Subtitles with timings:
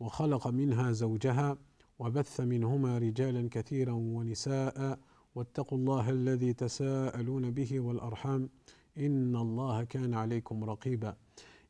[0.00, 1.58] وخلق منها زوجها
[1.98, 4.98] وبث منهما رجالا كثيرا ونساء
[5.34, 8.48] واتقوا الله الذي تساءلون به والأرحام
[8.98, 11.16] إن الله كان عليكم رقيبا.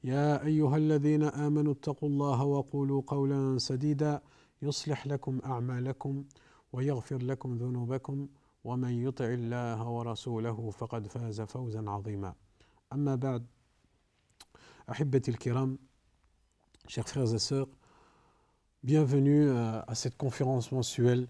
[0.05, 4.23] يا أيها الذين آمنوا اتقوا الله وقولوا قولا سديدا
[4.63, 6.25] يصلح لكم أعمالكم
[6.73, 8.29] ويغفر لكم ذنوبكم
[8.65, 12.35] ومن يطع الله ورسوله فقد فاز فوزا عظيما.
[12.93, 13.47] أما بعد
[14.91, 15.79] أحبتي الكرام
[16.89, 17.69] chers frères et sœurs
[18.85, 21.27] Bienvenue euh, à cette conférence mensuelle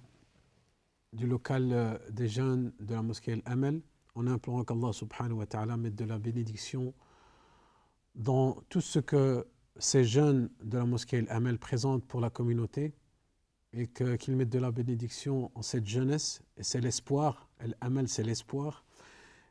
[1.12, 3.80] du local euh, des jeunes de la mosquée El-Amel,
[4.16, 6.92] en implorant qu'Allah subhanahu wa ta'ala mette de la bénédiction
[8.16, 9.46] dans tout ce que
[9.76, 12.92] ces jeunes de la mosquée El-Amel présentent pour la communauté
[13.72, 16.42] et qu'ils mettent de la bénédiction en cette jeunesse.
[16.56, 18.84] Et c'est l'espoir, El-Amel c'est l'espoir.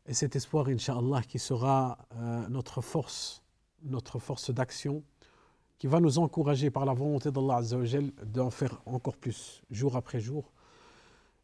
[0.07, 3.43] Et cet espoir, Inch'Allah, qui sera euh, notre force,
[3.81, 5.05] notre force d'action
[5.83, 7.59] qui va nous encourager par la volonté d'Allah
[8.23, 10.53] d'en faire encore plus, jour après jour,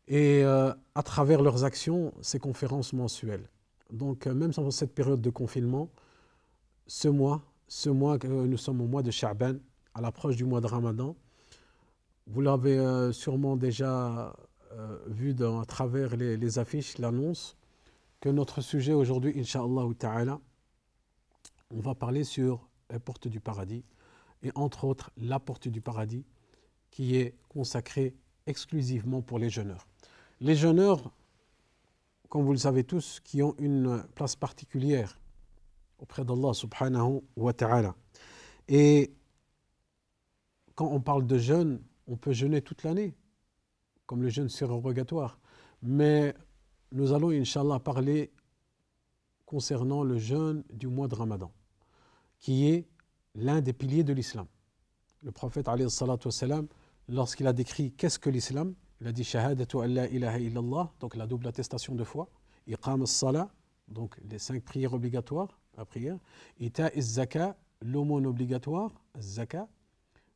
[0.07, 3.49] et euh, à travers leurs actions, ces conférences mensuelles.
[3.91, 5.89] Donc, euh, même dans cette période de confinement,
[6.87, 9.55] ce mois, ce mois que nous sommes au mois de Sha'ban,
[9.93, 11.17] à l'approche du mois de Ramadan,
[12.25, 14.33] vous l'avez euh, sûrement déjà
[15.07, 17.57] vu à travers les, les affiches, l'annonce,
[18.21, 20.39] que notre sujet aujourd'hui, Inch'Allah Ta'ala,
[21.71, 23.83] on va parler sur la porte du paradis
[24.43, 26.25] et entre autres la porte du paradis
[26.91, 29.87] qui est consacrée exclusivement pour les jeûneurs.
[30.41, 31.11] Les jeûneurs,
[32.29, 35.19] comme vous le savez tous, qui ont une place particulière
[35.99, 37.95] auprès d'Allah subhanahu wa ta'ala.
[38.67, 39.13] Et
[40.75, 43.15] quand on parle de jeûne, on peut jeûner toute l'année,
[44.05, 45.39] comme le jeûne surrogatoire.
[45.81, 46.33] Mais
[46.91, 48.31] nous allons, Inch'Allah, parler
[49.45, 51.51] concernant le jeûne du mois de Ramadan,
[52.39, 52.87] qui est
[53.39, 54.45] l'un des piliers de l'islam.
[55.23, 55.67] Le prophète,
[57.07, 61.25] lorsqu'il a décrit qu'est-ce que l'islam, il a dit Shahadatu la ilaha illallah, donc la
[61.25, 62.29] double attestation de foi,
[62.67, 63.49] Iqam as-salah,
[63.87, 66.17] donc les cinq prières obligatoires, la prière,
[66.59, 69.67] Ita zaka l'aumône obligatoire, zaka,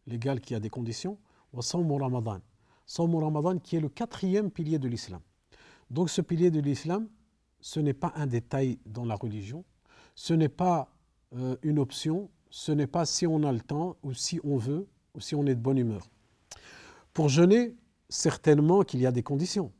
[0.07, 1.17] légal qui a des conditions,
[1.51, 1.61] wa
[1.99, 2.39] ramadan.
[2.85, 5.21] Sawmu ramadan qui est le quatrième pilier de l'islam.
[5.89, 7.07] Donc ce pilier de l'islam,
[7.59, 9.63] ce n'est pas un détail dans la religion,
[10.15, 10.89] ce n'est pas
[11.35, 14.85] euh, une option, ce n'est pas si on a le temps ou si on veut
[15.15, 16.07] ou si on est de bonne humeur.
[17.11, 17.75] Pour jeûner,
[18.09, 19.71] certainement qu'il y a des conditions.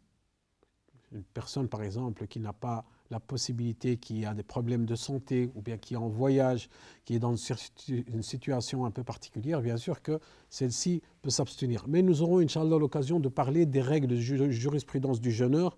[1.11, 5.51] Une personne, par exemple, qui n'a pas la possibilité, qui a des problèmes de santé
[5.53, 6.67] ou bien qui est en voyage,
[7.06, 10.19] qui est dans une situation un peu particulière, bien sûr que
[10.50, 11.85] celle-ci peut s'abstenir.
[11.88, 15.78] Mais nous aurons, Inch'Allah, l'occasion de parler des règles de jurisprudence du jeûneur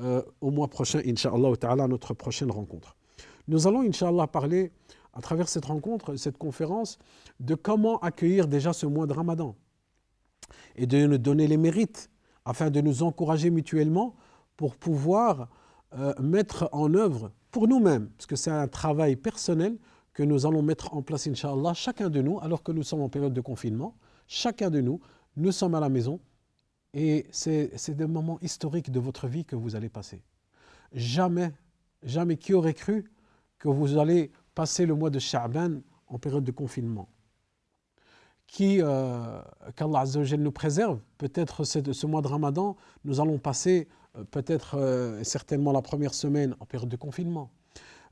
[0.00, 2.94] euh, au mois prochain, Inch'Allah, à notre prochaine rencontre.
[3.48, 4.70] Nous allons, Inch'Allah, parler
[5.16, 6.98] à travers cette rencontre, cette conférence,
[7.40, 9.56] de comment accueillir déjà ce mois de Ramadan
[10.76, 12.10] et de nous donner les mérites
[12.44, 14.14] afin de nous encourager mutuellement
[14.56, 15.48] pour pouvoir
[15.94, 19.78] euh, mettre en œuvre pour nous-mêmes, parce que c'est un travail personnel
[20.12, 23.08] que nous allons mettre en place, Inch'Allah, chacun de nous, alors que nous sommes en
[23.08, 23.96] période de confinement,
[24.26, 25.00] chacun de nous,
[25.36, 26.20] nous sommes à la maison
[26.92, 30.22] et c'est des moments historiques de votre vie que vous allez passer.
[30.92, 31.52] Jamais,
[32.02, 33.10] jamais qui aurait cru
[33.58, 37.08] que vous allez passer le mois de Sha'ban en période de confinement.
[38.48, 39.40] Qui, euh,
[39.76, 40.04] qu'Allah
[40.38, 45.82] nous préserve, peut-être ce mois de Ramadan, nous allons passer euh, peut-être euh, certainement la
[45.82, 47.50] première semaine en période de confinement.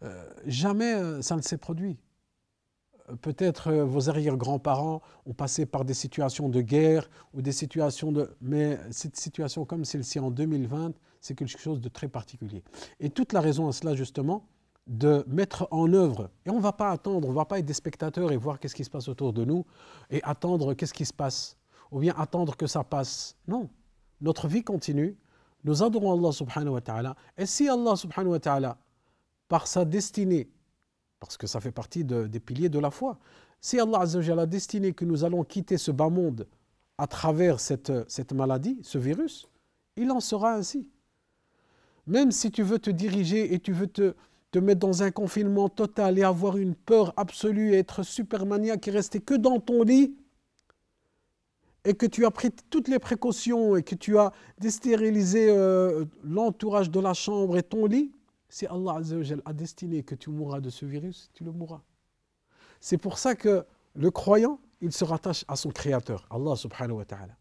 [0.02, 1.98] Euh, jamais ça ne s'est produit.
[3.20, 8.34] Peut-être vos arrière-grands-parents ont passé par des situations de guerre ou des situations de...
[8.40, 12.64] Mais cette situation comme celle-ci en 2020, c'est quelque chose de très particulier.
[13.00, 14.46] Et toute la raison à cela, justement,
[14.86, 16.30] de mettre en œuvre.
[16.44, 18.58] Et on ne va pas attendre, on ne va pas être des spectateurs et voir
[18.58, 19.64] qu'est-ce qui se passe autour de nous
[20.10, 21.56] et attendre qu'est-ce qui se passe,
[21.90, 23.36] ou bien attendre que ça passe.
[23.48, 23.70] Non,
[24.20, 25.16] notre vie continue,
[25.64, 28.76] nous adorons Allah subhanahu wa ta'ala, et si Allah subhanahu wa ta'ala,
[29.48, 30.50] par sa destinée,
[31.18, 33.18] parce que ça fait partie des piliers de la foi,
[33.60, 36.46] si Allah a destiné que nous allons quitter ce bas monde
[36.98, 39.48] à travers cette, cette maladie, ce virus,
[39.96, 40.90] il en sera ainsi.
[42.06, 44.14] Même si tu veux te diriger et tu veux te,
[44.54, 48.86] te mettre dans un confinement total et avoir une peur absolue et être super maniaque
[48.86, 50.14] et rester que dans ton lit,
[51.84, 56.88] et que tu as pris toutes les précautions et que tu as désterilisé euh, l'entourage
[56.88, 58.12] de la chambre et ton lit,
[58.48, 59.00] si Allah
[59.44, 61.82] a destiné que tu mourras de ce virus, tu le mourras.
[62.80, 63.64] C'est pour ça que
[63.96, 67.36] le croyant, il se rattache à son Créateur, Allah subhanahu wa ta'ala.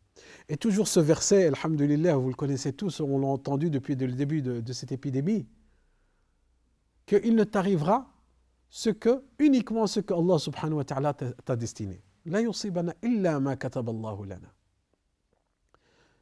[0.50, 4.42] Et toujours ce verset, Alhamdulillah, vous le connaissez tous, on l'a entendu depuis le début
[4.42, 5.46] de, cette épidémie,
[7.06, 8.08] qu'il ne t'arrivera
[8.70, 12.02] ce que, uniquement ce que Allah subhanahu wa ta'ala t'a destiné.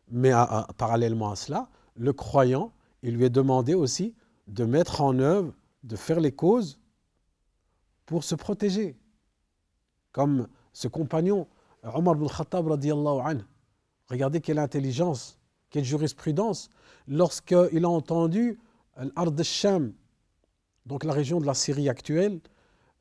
[0.09, 0.31] Mais
[0.77, 2.73] parallèlement à cela, le croyant,
[3.03, 4.15] il lui est demandé aussi
[4.47, 6.79] de mettre en œuvre, de faire les causes
[8.05, 8.97] pour se protéger.
[10.11, 11.47] Comme ce compagnon,
[11.83, 12.67] Omar ibn Khattab
[14.09, 15.37] Regardez quelle intelligence,
[15.69, 16.69] quelle jurisprudence.
[17.07, 18.59] Lorsqu'il a entendu
[18.97, 19.93] l'Ard al-Sham,
[20.85, 22.39] donc la région de la Syrie actuelle,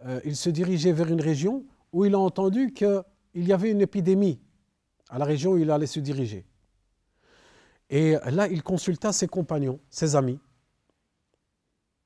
[0.04, 3.04] euh, il se dirigeait vers une région où il a entendu qu'il
[3.34, 4.40] y avait une épidémie
[5.08, 6.44] à la région où il allait se diriger.
[7.90, 10.38] Et là, il consulta ses compagnons, ses amis.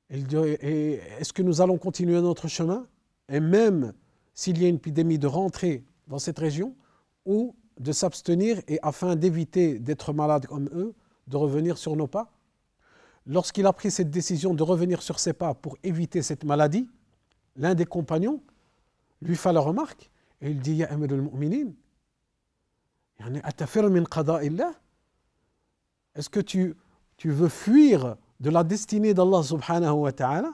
[0.09, 2.87] Il dit, est-ce que nous allons continuer notre chemin?
[3.29, 3.93] Et même
[4.33, 6.75] s'il y a une épidémie, de rentrer dans cette région
[7.25, 10.95] ou de s'abstenir et afin d'éviter d'être malade comme eux,
[11.27, 12.34] de revenir sur nos pas?
[13.27, 16.87] Lorsqu'il a pris cette décision de revenir sur ses pas pour éviter cette maladie,
[17.55, 18.41] l'un des compagnons
[19.21, 20.11] lui fait la remarque
[20.41, 21.71] et il dit Ya Amir al-Mu'minin,
[26.15, 26.75] est-ce que tu,
[27.23, 30.53] veux fuir de la destinée d'Allah subhanahu wa ta'ala?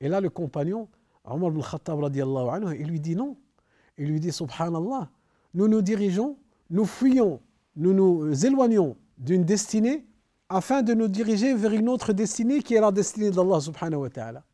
[0.00, 0.88] Et là, le compagnon,
[1.24, 3.36] Omar ibn Khattab anhu, il lui dit non.
[3.96, 5.10] Il lui dit Subhanallah,
[5.52, 6.36] nous nous dirigeons,
[6.70, 7.40] nous fuyons,
[7.76, 10.04] nous nous éloignons d'une destinée
[10.54, 14.10] afin de nous diriger vers une autre destinée qui est la destinée d'Allah subhanahu wa
[14.10, 14.44] ta'ala.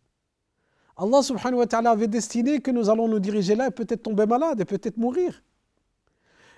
[0.96, 4.24] Allah subhanahu wa ta'ala avait destiné que nous allons nous diriger là et peut-être tomber
[4.24, 5.42] malade et peut-être mourir.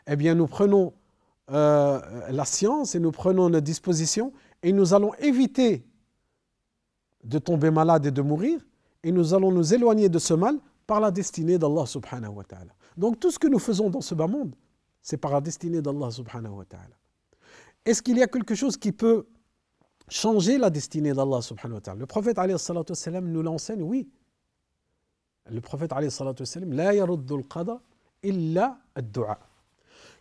[0.07, 0.93] Eh bien, nous prenons
[1.51, 2.01] euh,
[2.31, 5.85] la science et nous prenons nos dispositions et nous allons éviter
[7.25, 8.61] de tomber malade et de mourir
[9.03, 12.73] et nous allons nous éloigner de ce mal par la destinée d'Allah subhanahu wa ta'ala.
[12.97, 14.55] Donc tout ce que nous faisons dans ce bas monde,
[15.01, 16.95] c'est par la destinée d'Allah subhanahu wa ta'ala.
[17.85, 19.27] Est-ce qu'il y a quelque chose qui peut
[20.09, 22.01] changer la destinée d'Allah subhanahu wa ta'ala?
[22.01, 22.39] Le prophète
[23.23, 24.09] nous l'enseigne, oui.
[25.51, 26.11] Le prophète alayhi
[26.67, 27.43] la yaruddul
[28.23, 29.39] illa ad-du'a.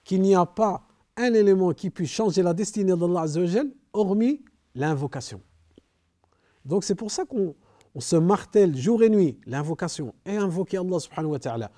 [0.03, 0.87] Qu'il n'y a pas
[1.17, 3.25] un élément qui puisse changer la destinée d'Allah
[3.93, 4.43] hormis
[4.73, 5.41] l'invocation.
[6.65, 7.53] Donc c'est pour ça qu'on
[7.99, 11.71] se martèle jour et nuit l'invocation et invoquer Allah subhanahu wa ta'ala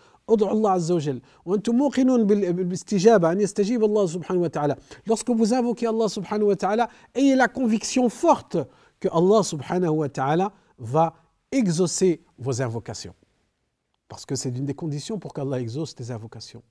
[5.05, 8.57] lorsque vous invoquez Allah subhanahu wa ta'ala ayez la conviction forte
[8.99, 11.13] que Allah subhanahu wa ta'ala va
[11.51, 13.13] exaucer vos invocations.
[14.07, 16.63] Parce que c'est une des conditions pour qu'Allah exauce tes invocations.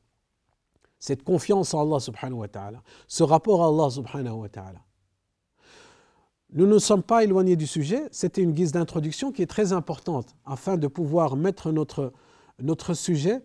[0.99, 4.79] Cette confiance en Allah subhanahu wa ta'ala ce rapport à Allah subhanahu wa ta'ala
[6.55, 10.37] nous ne sommes pas éloignés du sujet, c'était une guise d'introduction qui est très importante
[10.45, 12.13] afin de pouvoir mettre notre,
[12.61, 13.43] notre sujet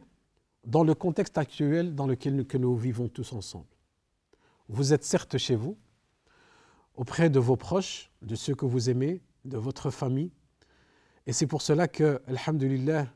[0.68, 3.66] dans le contexte actuel dans lequel nous, que nous vivons tous ensemble.
[4.68, 5.78] Vous êtes certes chez vous,
[6.96, 10.31] auprès de vos proches, de ceux que vous aimez, de votre famille,
[11.25, 13.08] et c'est pour cela que, alhamdulillah,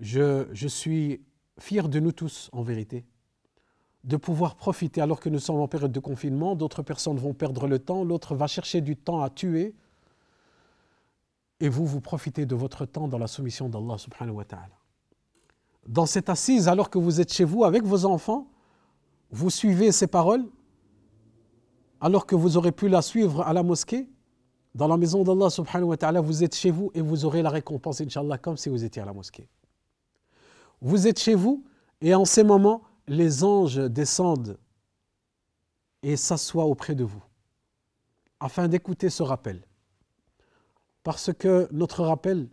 [0.00, 1.22] je, je suis
[1.60, 3.04] fier de nous tous en vérité,
[4.02, 7.68] de pouvoir profiter alors que nous sommes en période de confinement, d'autres personnes vont perdre
[7.68, 9.72] le temps, l'autre va chercher du temps à tuer,
[11.60, 14.83] et vous, vous profitez de votre temps dans la soumission d'Allah subhanahu wa ta'ala.
[15.86, 18.48] Dans cette assise, alors que vous êtes chez vous avec vos enfants,
[19.30, 20.44] vous suivez ces paroles,
[22.00, 24.08] alors que vous aurez pu la suivre à la mosquée,
[24.74, 27.50] dans la maison d'Allah subhanahu wa ta'ala, vous êtes chez vous et vous aurez la
[27.50, 29.48] récompense, inshallah, comme si vous étiez à la mosquée.
[30.80, 31.64] Vous êtes chez vous
[32.00, 34.58] et en ces moments, les anges descendent
[36.02, 37.22] et s'assoient auprès de vous,
[38.40, 39.62] afin d'écouter ce rappel
[41.04, 42.48] parce que notre rappel,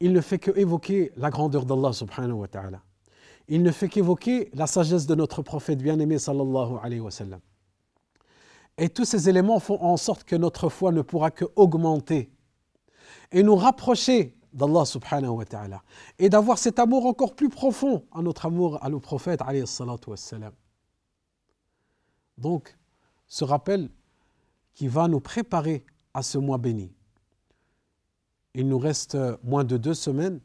[0.00, 2.82] il ne fait qu'évoquer la grandeur d'Allah subhanahu wa ta'ala.
[3.48, 7.40] Il ne fait qu'évoquer la sagesse de notre prophète bien-aimé sallallahu alayhi wa sallam.
[8.78, 12.32] Et tous ces éléments font en sorte que notre foi ne pourra que augmenter
[13.30, 15.82] et nous rapprocher d'Allah subhanahu wa ta'ala
[16.18, 19.42] et d'avoir cet amour encore plus profond à notre amour à le prophète.
[22.38, 22.76] Donc,
[23.26, 23.90] ce rappel
[24.72, 26.90] qui va nous préparer à ce mois béni
[28.54, 30.40] il nous reste moins de deux semaines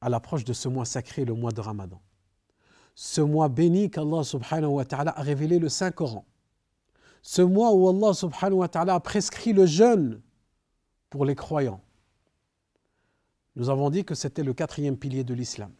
[0.00, 2.00] à l'approche de ce mois sacré, le mois de Ramadan.
[2.94, 6.24] Ce mois béni qu'Allah a révélé le Saint-Coran.
[7.22, 10.20] Ce mois où Allah subhanahu wa ta'ala a prescrit le jeûne
[11.10, 11.80] pour les croyants.
[13.56, 15.72] Nous avons dit que c'était le quatrième pilier de l'islam.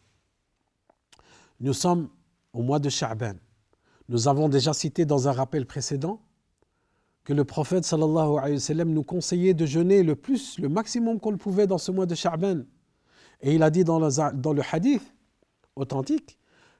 [1.59, 2.09] Nous sommes
[2.53, 3.35] au mois de Sha'ban.
[4.09, 6.21] Nous avons déjà cité dans un rappel précédent
[7.27, 11.19] que le prophète sallallahu alayhi wa sallam nous conseillait de jeûner le plus, le maximum
[11.19, 12.61] qu'on le pouvait dans ce mois de Sha'ban.
[13.41, 15.03] Et il a dit dans le, hadith
[15.75, 16.39] authentique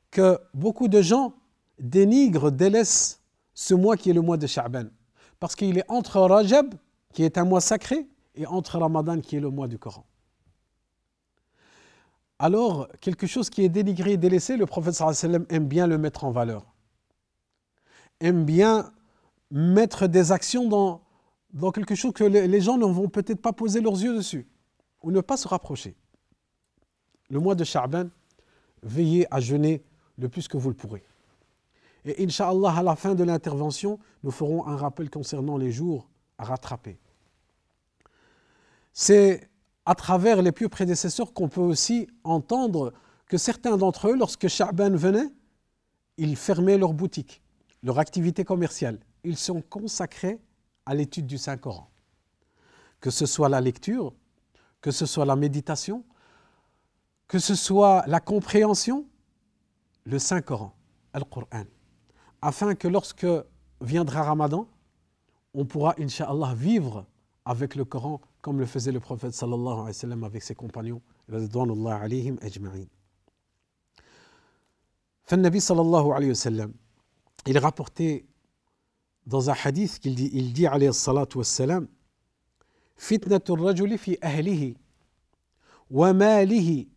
[0.09, 1.33] que beaucoup de gens
[1.79, 3.21] dénigrent, délaissent
[3.53, 4.85] ce mois qui est le mois de Sha'ban.
[5.41, 6.75] Parce qu'il est entre Rajab,
[7.11, 10.05] qui est un mois sacré, et entre Ramadan, qui est le mois du Coran.
[12.39, 16.23] Alors, quelque chose qui est dénigré et délaissé, le prophète sallam aime bien le mettre
[16.23, 16.73] en valeur.
[18.21, 18.93] Aime bien
[19.51, 21.01] mettre des actions dans,
[21.53, 24.47] dans quelque chose que les gens ne vont peut-être pas poser leurs yeux dessus,
[25.03, 25.95] ou ne pas se rapprocher.
[27.29, 28.09] Le mois de Sha'ban,
[28.83, 29.83] veillez à jeûner
[30.17, 31.03] le plus que vous le pourrez.
[32.05, 36.45] Et Inch'Allah, à la fin de l'intervention, nous ferons un rappel concernant les jours à
[36.45, 36.99] rattraper.
[38.93, 39.49] C'est
[39.85, 42.93] à travers les pieux prédécesseurs qu'on peut aussi entendre
[43.27, 45.29] que certains d'entre eux, lorsque Sha'ban venait,
[46.17, 47.41] ils fermaient leur boutique,
[47.83, 48.99] leur activité commerciale.
[49.23, 50.39] Ils sont consacrés
[50.85, 51.89] à l'étude du Saint-Coran.
[52.99, 54.13] Que ce soit la lecture,
[54.81, 56.03] que ce soit la méditation,
[57.27, 59.05] que ce soit la compréhension,
[60.05, 60.73] le Saint-Coran,
[61.13, 61.65] le Coran,
[62.41, 63.27] afin que lorsque
[63.81, 64.67] viendra Ramadan,
[65.53, 67.05] on pourra, Inch'Allah, vivre
[67.45, 71.01] avec le Coran comme le faisait le prophète sallallahu alayhi wa sallam avec ses compagnons,
[71.29, 72.85] alayhim ajma'in.
[75.29, 76.73] Alayhi wa sallam,
[77.45, 78.25] il rapporté
[79.27, 81.87] dans un hadith qu'il dit, il dit alayhi salatu wa sallam,
[82.95, 84.75] fitnatul rajuli fi ahlihi
[85.91, 86.89] wa malihi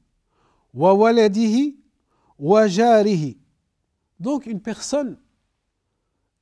[0.72, 1.76] wa waladihi
[2.38, 3.36] wa jarihi.
[4.18, 5.18] Donc une personne,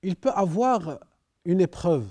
[0.02, 1.00] il peut avoir
[1.45, 2.07] une épreuve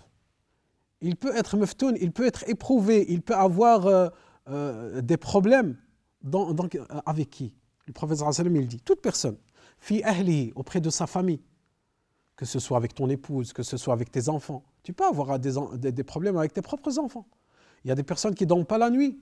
[1.01, 4.09] il peut être meftoun, il peut être éprouvé, il peut avoir euh,
[4.49, 5.77] euh, des problèmes
[6.21, 6.55] dans,
[7.05, 7.53] avec qui?
[7.85, 9.37] Le prophète sallam il dit toute personne,
[9.77, 11.41] fi ahli auprès de sa famille,
[12.37, 15.39] que ce soit avec ton épouse, que ce soit avec tes enfants, tu peux avoir
[15.39, 17.25] des, problèmes avec tes propres enfants.
[17.83, 19.19] Il y a des personnes qui ne dorment pas la nuit.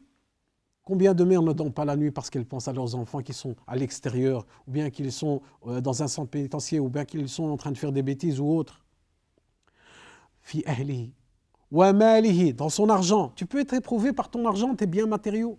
[0.84, 3.34] Combien de mères ne dorment pas la nuit parce qu'elles pensent à leurs enfants qui
[3.34, 7.46] sont à l'extérieur, ou bien qu'ils sont dans un centre pénitentiaire, ou bien qu'ils sont
[7.46, 8.64] en train de faire des bêtises ou
[10.66, 13.32] ahli dans son argent.
[13.36, 15.58] Tu peux être éprouvé par ton argent, tes biens matériaux.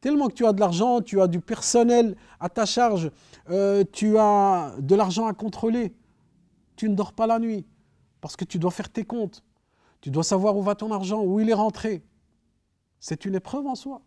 [0.00, 3.10] Tellement que tu as de l'argent, tu as du personnel à ta charge,
[3.50, 5.92] euh, tu as de l'argent à contrôler.
[6.76, 7.66] Tu ne dors pas la nuit
[8.20, 9.42] parce que tu dois faire tes comptes.
[10.00, 12.04] Tu dois savoir où va ton argent, où il est rentré.
[13.00, 14.02] C'est une épreuve en soi.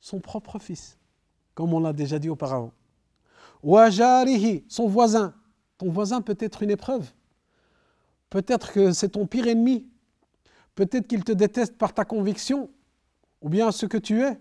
[0.00, 0.98] Son propre fils,
[1.54, 2.72] comme on l'a déjà dit auparavant
[4.68, 5.34] son voisin.
[5.78, 7.10] Ton voisin peut être une épreuve.
[8.30, 9.88] Peut-être que c'est ton pire ennemi.
[10.74, 12.70] Peut-être qu'il te déteste par ta conviction
[13.40, 14.38] ou bien ce que tu es.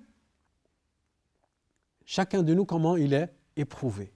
[2.05, 4.13] Chacun de nous, comment il est éprouvé.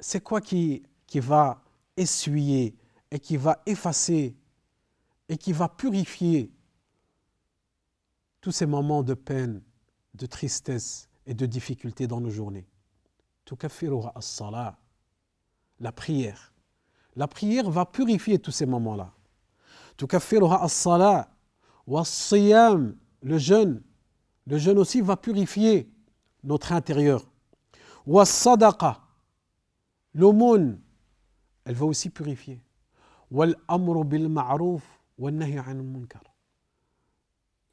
[0.00, 0.82] C'est quoi qui,
[1.14, 1.62] va
[1.96, 2.76] essuyer
[3.10, 4.36] et qui va effacer
[5.28, 6.52] et qui va purifier
[8.40, 9.62] tous ces moments de peine,
[10.14, 12.66] de tristesse, et de difficultés dans nos journées?
[14.14, 14.78] as-salah,
[15.80, 16.52] la prière.
[17.16, 19.12] La prière va purifier tous ces moments-là.
[20.02, 21.28] as-salah
[21.86, 23.82] was-siyam, le jeûne.
[24.46, 25.90] Le jeûne aussi va purifier
[26.42, 27.24] notre intérieur.
[28.06, 29.00] Was-sadaqa,
[30.14, 30.80] l'aumône,
[31.64, 32.60] elle va aussi purifier.
[33.30, 34.82] Bil ma'ruf
[35.18, 36.22] munkar.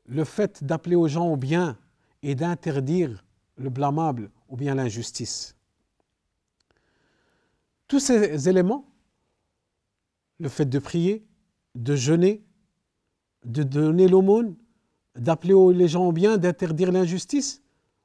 [0.06, 1.78] Le fait d'appeler aux gens au bien
[2.24, 3.24] et d'interdire
[3.58, 5.56] le blâmable ou bien l'injustice.
[7.88, 8.86] Tous ces éléments,
[10.40, 11.26] le fait de prier,
[11.76, 12.44] de jeûner,
[13.46, 14.56] de donner l'aumône,
[15.16, 17.62] d'appeler les gens bien, d'interdire l'injustice,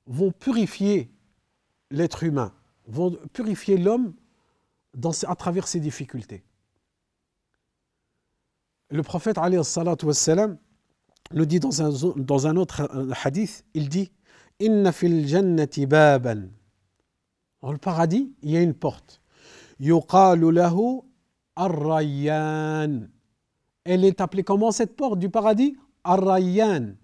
[0.07, 1.11] vont purifier
[1.91, 2.53] l'être humain,
[2.87, 4.15] vont purifier l'homme
[5.27, 6.45] à travers ses difficultés.
[8.91, 10.59] Le prophète wassalam,
[11.33, 12.89] nous dit dans un, autre
[13.25, 14.13] hadith, il dit
[14.61, 15.87] Inna fil jannati.
[15.87, 19.21] Dans le paradis, il y a une porte.
[23.85, 25.77] Elle est appelée comment cette porte du paradis?
[26.07, 26.95] Ar-Rayyan.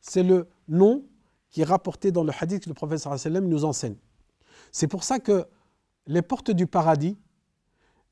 [0.00, 1.04] C'est le nom
[1.50, 3.96] qui est rapporté dans le hadith que le prophète nous enseigne.
[4.70, 5.46] C'est pour ça que
[6.06, 7.18] les portes du paradis,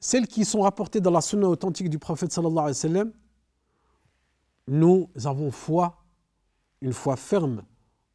[0.00, 2.37] celles qui sont rapportées dans la sunna authentique du prophète
[4.66, 5.97] nous avons foi
[6.80, 7.64] une foi ferme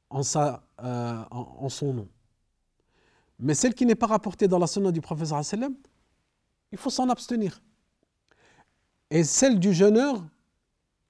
[0.09, 2.07] en, sa, euh, en, son nom.
[3.39, 5.29] Mais celle qui n'est pas rapportée dans la sunna du prophète
[6.71, 7.61] il faut s'en abstenir.
[9.09, 10.23] Et celle du jeûneur,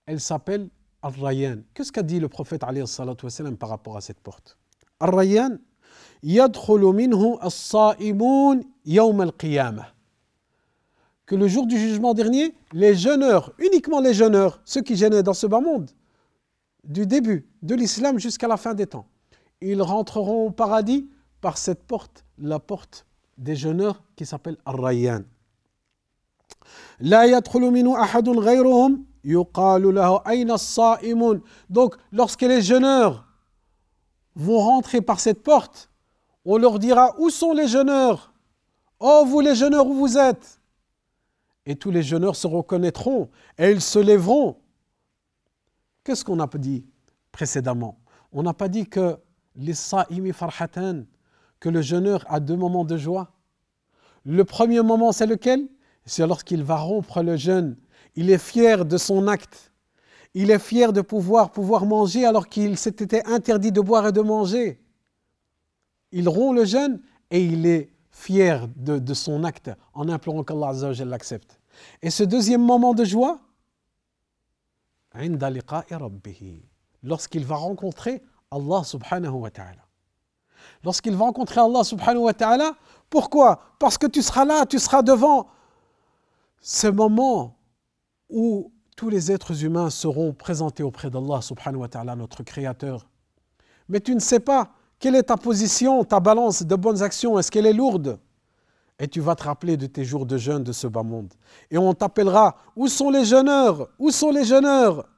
[0.05, 0.69] elle s'appelle
[1.01, 1.60] Ar-Rayyan.
[1.74, 4.57] Qu'est-ce qu'a dit le prophète wassalam, par rapport à cette porte?
[5.00, 5.57] Ar-Rayyan.
[11.25, 15.33] Que le jour du jugement dernier, les jeûneurs, uniquement les jeûneurs, ceux qui gênaient dans
[15.33, 15.91] ce bas monde,
[16.83, 19.07] du début de l'islam jusqu'à la fin des temps,
[19.62, 23.05] ils rentreront au paradis par cette porte, la porte
[23.38, 25.24] des jeûneurs qui s'appelle Ar-Rayyan.
[31.70, 33.25] Donc, lorsque les jeûneurs
[34.36, 35.89] vont rentrer par cette porte,
[36.46, 38.34] on leur dira Où sont les jeûneurs?
[39.00, 40.60] Oh, vous les jeûneurs, où vous êtes!
[41.65, 44.58] Et tous les jeûneurs se reconnaîtront et ils se lèveront.
[46.03, 46.86] Qu'est-ce qu'on a dit
[47.32, 47.98] précédemment?
[48.34, 49.18] On n'a pas dit que
[49.56, 49.74] les
[51.60, 53.32] que le jeûneur a deux moments de joie.
[54.25, 55.70] Le premier moment, c'est lequel?
[56.06, 57.77] C'est lorsqu'il va rompre le jeûne
[58.15, 59.72] il est fier de son acte.
[60.34, 64.22] Il est fier de pouvoir pouvoir manger alors qu'il s'était interdit de boire et de
[64.22, 64.79] manger.
[66.12, 70.72] Il rompt le jeûne et il est fier de, son acte en implorant qu'Allah
[71.05, 71.60] l'accepte.
[72.01, 73.39] Et ce deuxième moment de joie,
[77.03, 79.84] lorsqu'il va rencontrer Allah subhanahu wa ta'ala.
[80.84, 82.75] Lorsqu'il va rencontrer Allah subhanahu wa ta'ala,
[83.10, 83.60] pourquoi?
[83.79, 85.48] Parce que tu seras là, tu seras devant
[86.60, 87.58] ce moment
[88.30, 93.08] où tous les êtres humains seront présentés auprès d'Allah subhanahu wa ta'ala, notre Créateur.
[93.89, 97.51] Mais tu ne sais pas quelle est ta position, ta balance de bonnes actions, est-ce
[97.51, 98.20] qu'elle est lourde?
[99.00, 101.34] Et tu vas te rappeler de tes jours de jeûne de ce bas monde.
[101.70, 103.89] Et on t'appellera, où sont les jeûneurs?
[104.00, 105.10] Où sont les jeûneurs?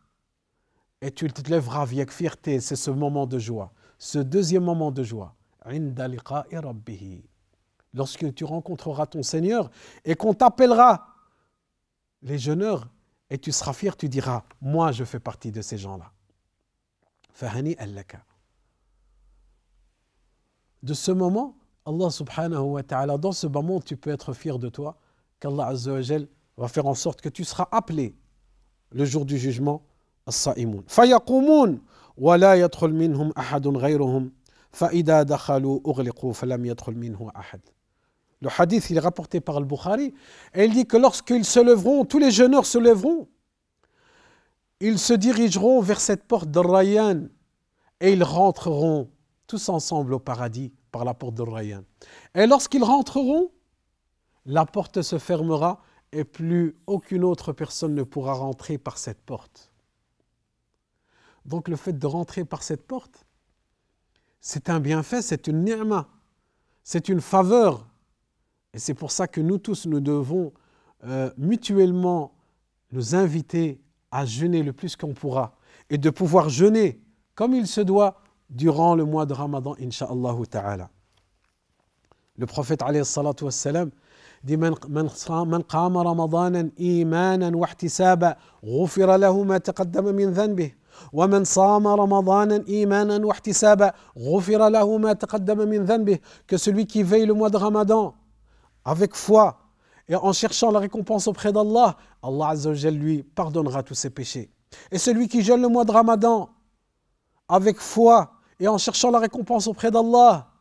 [1.01, 5.03] Et tu te lèveras avec fierté, c'est ce moment de joie, ce deuxième moment de
[5.03, 5.35] joie.
[7.93, 9.69] Lorsque tu rencontreras ton Seigneur
[10.03, 11.07] et qu'on t'appellera,
[12.23, 12.87] les jeûneurs
[13.35, 16.09] et tu seras fier, tu diras, moi je fais partie de ces gens-là.
[17.33, 18.23] Fahani allaka.
[20.81, 24.69] De ce moment, Allah subhanahu wa ta'ala, dans ce moment, tu peux être fier de
[24.69, 24.97] toi,
[25.41, 28.15] qu'Allah azawajal va faire en sorte que tu seras appelé
[28.91, 29.83] le jour du jugement,
[30.25, 30.83] as-sa'imun.
[30.87, 31.79] Fayaqumun,
[32.15, 34.31] wa la yadkhul minhum ahadun ghayruhum,
[34.71, 37.59] fa idha dakhalu ughliqu falam yadkhul minhu ahad
[38.41, 40.13] le hadith, il est rapporté par le Bukhari,
[40.53, 43.27] et il dit que lorsqu'ils se lèveront, tous les jeûneurs se lèveront,
[44.79, 47.27] ils se dirigeront vers cette porte de Rayyan
[48.01, 49.09] et ils rentreront
[49.47, 51.83] tous ensemble au paradis par la porte de Rayyan.
[52.33, 53.51] Et lorsqu'ils rentreront,
[54.45, 59.71] la porte se fermera et plus aucune autre personne ne pourra rentrer par cette porte.
[61.45, 63.25] Donc le fait de rentrer par cette porte,
[64.39, 66.07] c'est un bienfait, c'est une ni'ma,
[66.83, 67.87] c'est une faveur
[68.74, 70.52] et c'est pour ça que nous tous, nous devons
[71.04, 72.32] euh, mutuellement
[72.92, 75.56] nous inviter à jeûner le plus qu'on pourra
[75.88, 77.00] et de pouvoir jeûner
[77.34, 80.90] comme il se doit durant le mois de Ramadan, insha'Allah ta'ala.
[82.36, 83.90] Le prophète alayhi salatu wassalam
[84.42, 84.74] dit Man
[85.68, 90.72] qama Ramadanan imanan wa ihtisaba ghufira lahu ma taqaddama min dhanbih
[91.12, 97.26] ومن صام رمضانا إيمانا واحتسابا غفر له ما تقدم من ذنبه que celui qui veille
[97.26, 98.14] le mois de Ramadan
[98.85, 99.59] avec foi
[100.07, 104.51] et en cherchant la récompense auprès d'Allah, Allah Azzawajal lui pardonnera tous ses péchés.
[104.91, 106.49] Et celui qui jeûne le mois de Ramadan
[107.47, 110.51] avec foi et en cherchant la récompense auprès d'Allah,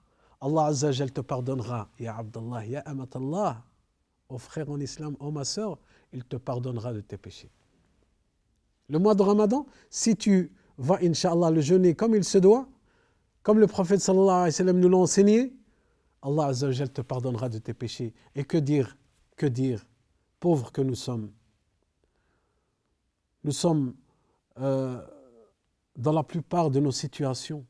[0.40, 1.88] Allah Azzawajal te pardonnera.
[1.98, 3.62] Ya Abdallah, Ya Amatallah,
[4.28, 5.78] ô frère en islam, ô ma soeur,
[6.12, 7.50] il te pardonnera de tes péchés.
[8.88, 12.66] Le mois de Ramadan, si tu vas, Inch'Allah, le jeûner comme il se doit,
[13.42, 15.52] comme le prophète sallallahu alayhi wa nous l'a enseigné,
[16.24, 18.14] Allah Azzawajal te pardonnera de tes péchés.
[18.34, 18.96] Et que dire
[19.36, 19.86] Que dire
[20.40, 21.30] Pauvres que nous sommes.
[23.44, 23.94] Nous sommes
[24.58, 25.00] euh,
[25.96, 27.64] dans la plupart de nos situations.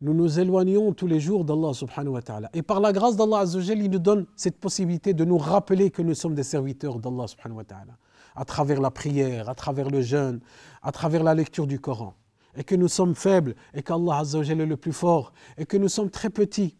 [0.00, 2.50] Nous nous éloignons tous les jours d'Allah subhanahu wa ta'ala.
[2.52, 6.02] Et par la grâce d'Allah Azzawajal, il nous donne cette possibilité de nous rappeler que
[6.02, 7.96] nous sommes des serviteurs d'Allah subhanahu wa ta'ala.
[8.36, 10.40] À travers la prière, à travers le jeûne,
[10.82, 12.14] à travers la lecture du Coran.
[12.54, 15.32] Et que nous sommes faibles et qu'Allah Azzawajal est le plus fort.
[15.56, 16.76] Et que nous sommes très petits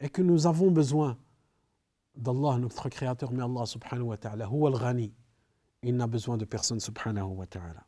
[0.00, 1.16] et que nous avons besoin
[2.16, 5.12] d'Allah, notre Créateur, mais Allah subhanahu wa ta'ala, huwa al-ghani.
[5.82, 7.84] Il n'a besoin de personne subhanahu wa ta'ala.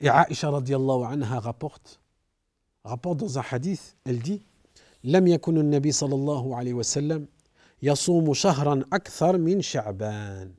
[0.00, 2.00] Et Aisha radiallahu anha rapporte,
[2.84, 4.42] rapporte dans un hadith, elle dit
[5.04, 7.28] لم يكن النبي صلى الله عليه وسلم
[7.82, 10.52] يصوم شهرا أكثر من شعبان.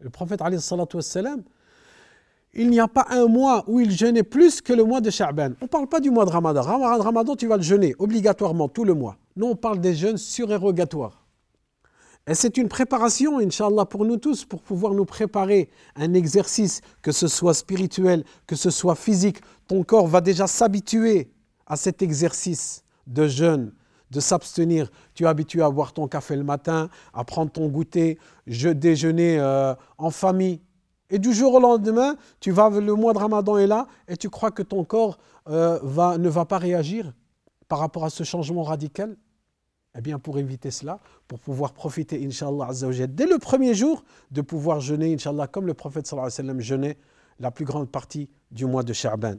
[0.00, 1.44] Le prophète عليه الصلاة والسلام
[2.52, 5.50] il n'y a pas un mois où il jeûnait plus que le mois de Sha'ban.
[5.60, 6.62] On ne parle pas du mois de Ramadan.
[6.62, 9.16] Ramadan, tu vas le jeûner obligatoirement tout le mois.
[9.36, 11.20] Non, on parle des jeûnes surérogatoires.
[12.26, 17.12] Et c'est une préparation, Inch'Allah, pour nous tous, pour pouvoir nous préparer un exercice, que
[17.12, 19.38] ce soit spirituel, que ce soit physique.
[19.66, 21.30] Ton corps va déjà s'habituer
[21.66, 23.72] à cet exercice de jeûne,
[24.10, 24.90] de s'abstenir.
[25.14, 29.38] Tu es habitué à boire ton café le matin, à prendre ton goûter, je, déjeuner
[29.38, 30.60] euh, en famille.
[31.10, 34.30] Et du jour au lendemain, tu vas, le mois de Ramadan est là, et tu
[34.30, 35.18] crois que ton corps
[35.48, 37.12] euh, va, ne va pas réagir
[37.68, 39.16] par rapport à ce changement radical?
[39.96, 42.68] Eh bien, pour éviter cela, pour pouvoir profiter, Inch'Allah,
[43.08, 46.60] dès le premier jour, de pouvoir jeûner, Inch'Allah, comme le prophète sallallahu alayhi wa sallam
[46.60, 46.98] jeûnait
[47.40, 49.34] la plus grande partie du mois de Sha'ban.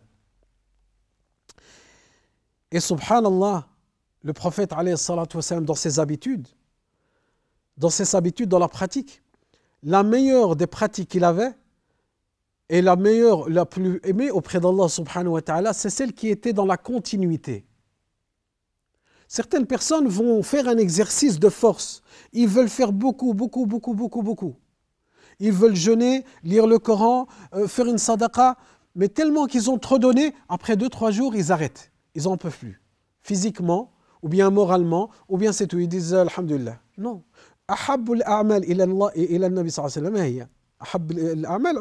[2.69, 3.65] Et subhanallah,
[4.23, 6.47] le prophète, dans ses habitudes,
[7.77, 9.23] dans ses habitudes, dans la pratique,
[9.83, 11.53] la meilleure des pratiques qu'il avait,
[12.71, 16.53] et la meilleure, la plus aimée auprès d'Allah subhanahu wa ta'ala, c'est celle qui était
[16.53, 17.65] dans la continuité.
[19.27, 22.01] Certaines personnes vont faire un exercice de force.
[22.31, 24.55] Ils veulent faire beaucoup, beaucoup, beaucoup, beaucoup, beaucoup.
[25.39, 28.55] Ils veulent jeûner, lire le Coran, euh, faire une sadaqa,
[28.95, 31.91] mais tellement qu'ils ont trop donné, après deux, trois jours, ils arrêtent.
[32.15, 32.81] Ils n'en peuvent plus.
[33.19, 35.79] Physiquement, ou bien moralement, ou bien c'est tout.
[35.79, 36.79] Ils disent Alhamdulillah.
[36.97, 37.23] Non.
[37.67, 40.47] Ahabul a'mal Nabi sallallahu alayhi wa sallam.
[40.79, 41.77] Ahabul a'mal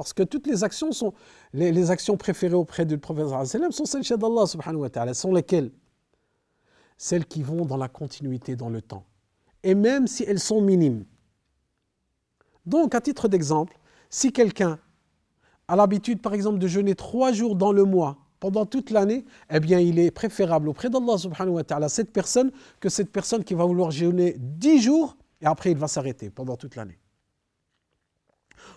[0.00, 1.12] parce que toutes les actions sont,
[1.52, 3.26] les, actions préférées auprès du prophète
[3.70, 5.12] sont celles d'Allah subhanahu wa ta'ala.
[5.12, 5.70] Sont lesquelles?
[6.96, 9.04] Celles qui vont dans la continuité dans le temps.
[9.62, 11.04] Et même si elles sont minimes.
[12.64, 14.78] Donc, à titre d'exemple, si quelqu'un
[15.68, 19.60] a l'habitude, par exemple, de jeûner trois jours dans le mois pendant toute l'année, eh
[19.60, 23.52] bien, il est préférable auprès d'Allah subhanahu wa ta'ala cette personne que cette personne qui
[23.52, 26.99] va vouloir jeûner dix jours et après il va s'arrêter pendant toute l'année.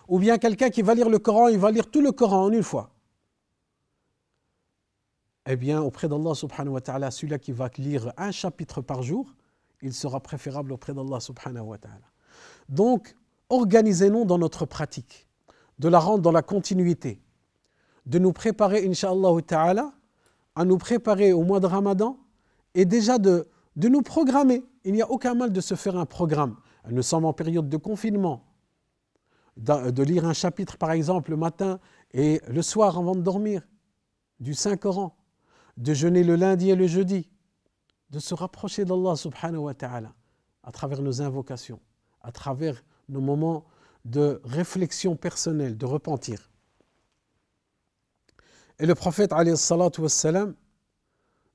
[0.08, 2.52] Ou bien quelqu'un qui va lire le Coran, il va lire tout le Coran en
[2.52, 2.90] une fois.
[5.46, 9.34] Eh bien, auprès d'Allah subhanahu wa ta'ala, celui-là qui va lire un chapitre par jour,
[9.82, 12.06] il sera préférable auprès d'Allah subhanahu wa ta'ala.
[12.68, 13.14] Donc,
[13.50, 15.28] organisez-nous dans notre pratique,
[15.78, 17.20] de la rendre dans la continuité,
[18.06, 19.92] de nous préparer, inshallah ta'ala,
[20.54, 22.18] à nous préparer au mois de Ramadan
[22.74, 24.64] et déjà de, de nous programmer.
[24.84, 26.56] Il n'y a aucun mal de se faire un programme.
[26.88, 28.44] Nous sommes en période de confinement
[29.56, 31.78] de lire un chapitre, par exemple, le matin
[32.12, 33.62] et le soir avant de dormir,
[34.40, 35.16] du Saint-Coran,
[35.76, 37.30] de jeûner le lundi et le jeudi,
[38.10, 40.14] de se rapprocher d'Allah subhanahu wa ta'ala
[40.62, 41.80] à travers nos invocations,
[42.20, 43.64] à travers nos moments
[44.04, 46.50] de réflexion personnelle, de repentir.
[48.78, 49.32] Et le prophète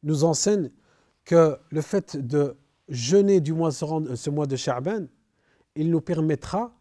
[0.04, 0.72] nous enseigne
[1.26, 2.58] que le fait de
[2.88, 5.06] jeûner du mois, ce mois de Sha'ban,
[5.76, 6.79] il nous permettra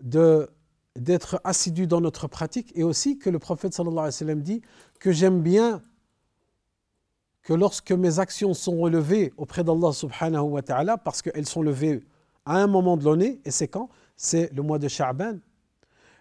[0.00, 3.78] d'être assidu dans notre pratique et aussi que le prophète
[4.42, 4.62] dit
[4.98, 5.82] que j'aime bien
[7.42, 12.04] que lorsque mes actions sont relevées auprès d'Allah subhanahu wa ta'ala, parce qu'elles sont levées
[12.44, 13.88] à un moment de l'année, et c'est quand?
[14.16, 15.38] C'est le mois de Sha'ban.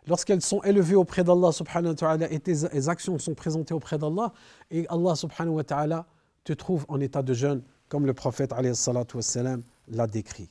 [0.07, 4.31] Lorsqu'elles sont élevées auprès d'Allah subhanahu wa ta'ala et tes actions sont présentées auprès d'Allah,
[4.71, 6.05] et Allah subhanahu wa ta'ala
[6.43, 8.73] te trouve en état de jeûne, comme le prophète alayhi
[9.89, 10.49] l'a décrit.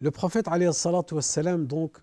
[0.00, 0.48] Le prophète
[1.66, 1.98] donc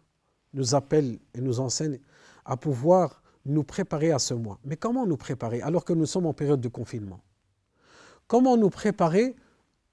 [0.54, 2.00] nous appelle et nous enseigne
[2.46, 4.60] à pouvoir nous préparer à ce mois.
[4.66, 7.22] Mais comment nous préparer alors que nous sommes en période de confinement?
[8.28, 9.36] Comment nous préparer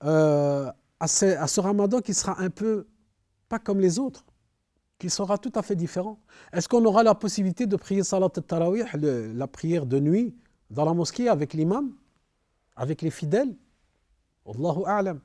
[0.05, 2.87] euh, à, ce, ramadan qui sera un peu
[3.49, 4.25] pas comme les autres,
[4.99, 6.19] qui sera tout à fait différent?
[6.53, 8.85] Est-ce qu'on aura la possibilité de prier Salat al-Tarawih,
[9.35, 10.35] la prière de nuit,
[10.71, 11.93] dans la mosquée avec l'imam,
[12.75, 13.55] avec les fidèles?
[14.47, 15.21] Allahu a'lam.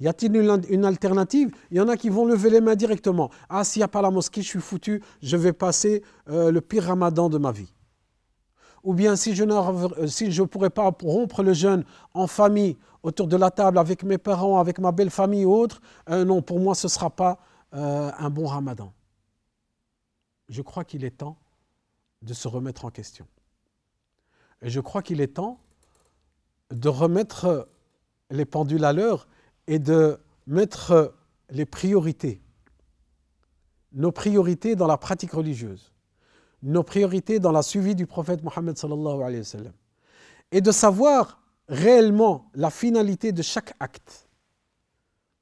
[0.00, 1.54] Y a-t-il une, alternative?
[1.70, 3.30] Il y en a qui vont lever les mains directement.
[3.50, 6.62] Ah, s'il n'y a pas la mosquée, je suis foutu, je vais passer euh, le
[6.62, 7.70] pire ramadan de ma vie.
[8.82, 11.84] Ou bien si je ne euh, si je pourrais pas rompre le jeûne
[12.14, 15.82] en famille, autour de la table, avec mes parents, avec ma belle famille ou autre,
[16.08, 17.38] euh, non, pour moi, ce ne sera pas
[17.72, 18.92] un bon ramadan.
[20.48, 21.36] Je crois qu'il est temps
[22.20, 23.28] de se remettre en question.
[24.60, 25.60] Et je crois qu'il est temps
[26.72, 27.68] de remettre
[28.30, 29.28] les pendules à l'heure
[29.70, 31.14] et de mettre
[31.48, 32.42] les priorités,
[33.92, 35.92] nos priorités dans la pratique religieuse,
[36.60, 39.72] nos priorités dans la suivi du prophète Mohammed sallallahu alayhi wa sallam,
[40.50, 44.28] et de savoir réellement la finalité de chaque acte.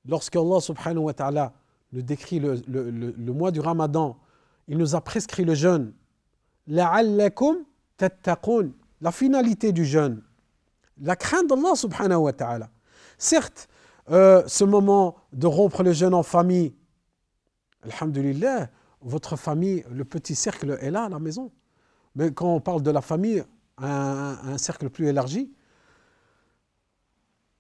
[0.07, 1.55] Lorsque Allah subhanahu wa ta'ala
[1.93, 4.19] nous décrit le, le, mois du ramadan,
[4.67, 5.95] il nous a prescrit le jeûne.
[6.67, 6.93] La
[9.11, 10.23] finalité du jeûne.
[11.01, 12.69] La crainte d'Allah subhanahu wa ta'ala.
[13.17, 13.71] Certes,
[14.11, 16.75] euh, ce moment de rompre le jeûne en famille,
[17.83, 21.53] Alhamdulillah, votre famille, le petit cercle est là à la maison.
[22.15, 23.45] Mais quand on parle de la famille,
[23.79, 25.53] un, cercle plus élargi,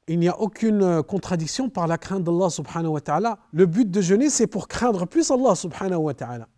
[0.08, 3.38] il n'y a aucune contradiction par la crainte d'Allah subhanahu wa ta'ala.
[3.52, 6.48] Le but de jeûner, c'est pour craindre plus Allah subhanahu wa ta'ala.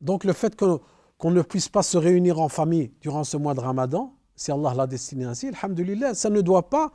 [0.00, 3.60] Donc le fait qu'on ne puisse pas se réunir en famille durant ce mois de
[3.60, 6.92] Ramadan, si Allah l'a destiné ainsi, alhamdulillah, ça ne doit pas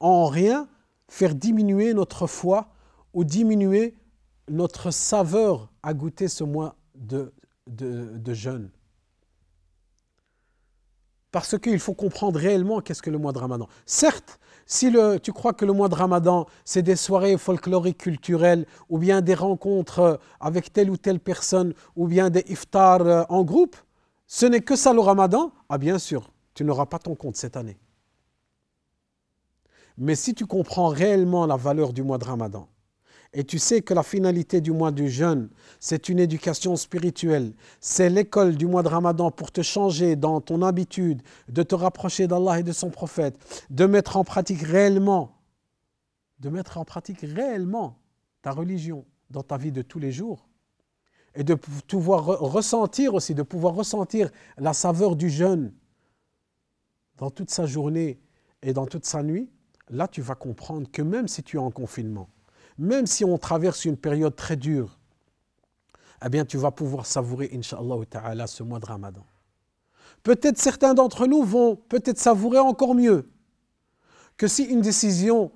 [0.00, 0.68] en rien
[1.08, 2.68] faire diminuer notre foi
[3.14, 3.96] ou diminuer
[4.48, 7.32] notre saveur à goûter ce mois de,
[8.32, 8.70] jeûne.
[11.30, 13.68] Parce qu'il faut comprendre réellement qu'est-ce que le mois de Ramadan.
[13.84, 18.98] Certes, si tu crois que le mois de Ramadan, c'est des soirées folkloriques culturelles, ou
[18.98, 23.76] bien des rencontres avec telle ou telle personne, ou bien des iftars euh, en groupe,
[24.26, 27.56] ce n'est que ça le Ramadan, ah bien sûr, tu n'auras pas ton compte cette
[27.56, 27.78] année.
[29.98, 32.68] Mais si tu comprends réellement la valeur du mois de Ramadan,
[33.32, 38.08] et tu sais que la finalité du mois du jeûne, c'est une éducation spirituelle, c'est
[38.08, 42.60] l'école du mois de Ramadan pour te changer dans ton habitude, de te rapprocher d'Allah
[42.60, 43.36] et de son prophète,
[43.70, 45.36] de mettre en pratique réellement,
[46.38, 47.98] de mettre en pratique réellement
[48.40, 50.48] ta religion dans ta vie de tous les jours,
[51.34, 55.74] et de pouvoir ressentir aussi, de pouvoir ressentir la saveur du jeûne
[57.16, 58.20] dans toute sa journée
[58.62, 59.50] et dans toute sa nuit,
[59.90, 62.28] là tu vas comprendre que même si tu es en confinement,
[62.78, 64.98] même si on traverse une période très dure,
[66.24, 69.24] eh bien tu vas pouvoir savourer, inshallah ta'ala, ce mois de Ramadan.
[70.22, 73.28] Peut-être certains d'entre nous vont peut-être savourer encore mieux
[74.36, 75.52] que si une décision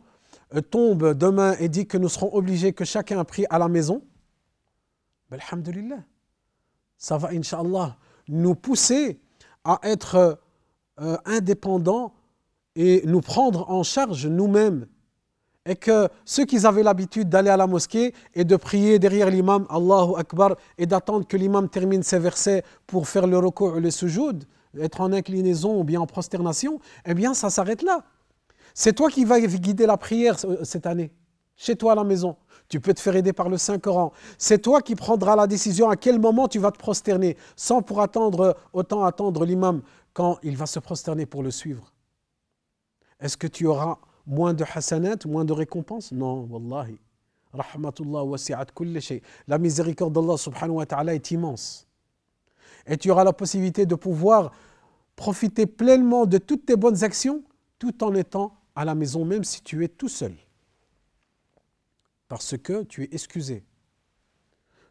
[0.54, 4.02] euh, tombe demain et dit que nous serons obligés que chacun prie à la maison,
[5.30, 6.04] ben, alhamdulillah,
[6.98, 7.96] ça va, inshallah,
[8.28, 9.20] nous pousser
[9.64, 10.40] à être
[11.00, 12.14] euh, indépendants
[12.76, 14.86] et nous prendre en charge nous-mêmes
[15.64, 19.66] et que ceux qui avaient l'habitude d'aller à la mosquée et de prier derrière l'imam
[19.68, 23.90] Allahu Akbar et d'attendre que l'imam termine ses versets pour faire le recours et le
[23.90, 24.44] sujoud,
[24.78, 28.04] être en inclinaison ou bien en prosternation, eh bien ça s'arrête là.
[28.74, 31.12] C'est toi qui vas guider la prière euh, cette année,
[31.56, 32.36] chez toi à la maison.
[32.68, 34.12] Tu peux te faire aider par le Saint-Coran.
[34.38, 38.00] C'est toi qui prendras la décision à quel moment tu vas te prosterner, sans pour
[38.00, 39.82] attendre, autant attendre l'imam
[40.14, 41.92] quand il va se prosterner pour le suivre.
[43.22, 46.98] Est-ce que tu auras moins de hasanat, moins de récompenses Non, wallahi.
[47.52, 49.22] Rahmatullah wasi'at kulli.
[49.46, 51.86] La miséricorde d'Allah subhanahu wa ta'ala est immense.
[52.84, 54.52] Et tu auras la possibilité de pouvoir
[55.14, 57.44] profiter pleinement de toutes tes bonnes actions
[57.78, 60.34] tout en étant à la maison, même si tu es tout seul.
[62.26, 63.62] Parce que tu es excusé.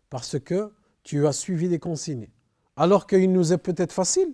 [0.10, 0.72] Parce que
[1.04, 2.30] tu as suivi des consignes.
[2.78, 4.34] Alors qu'il nous est peut-être facile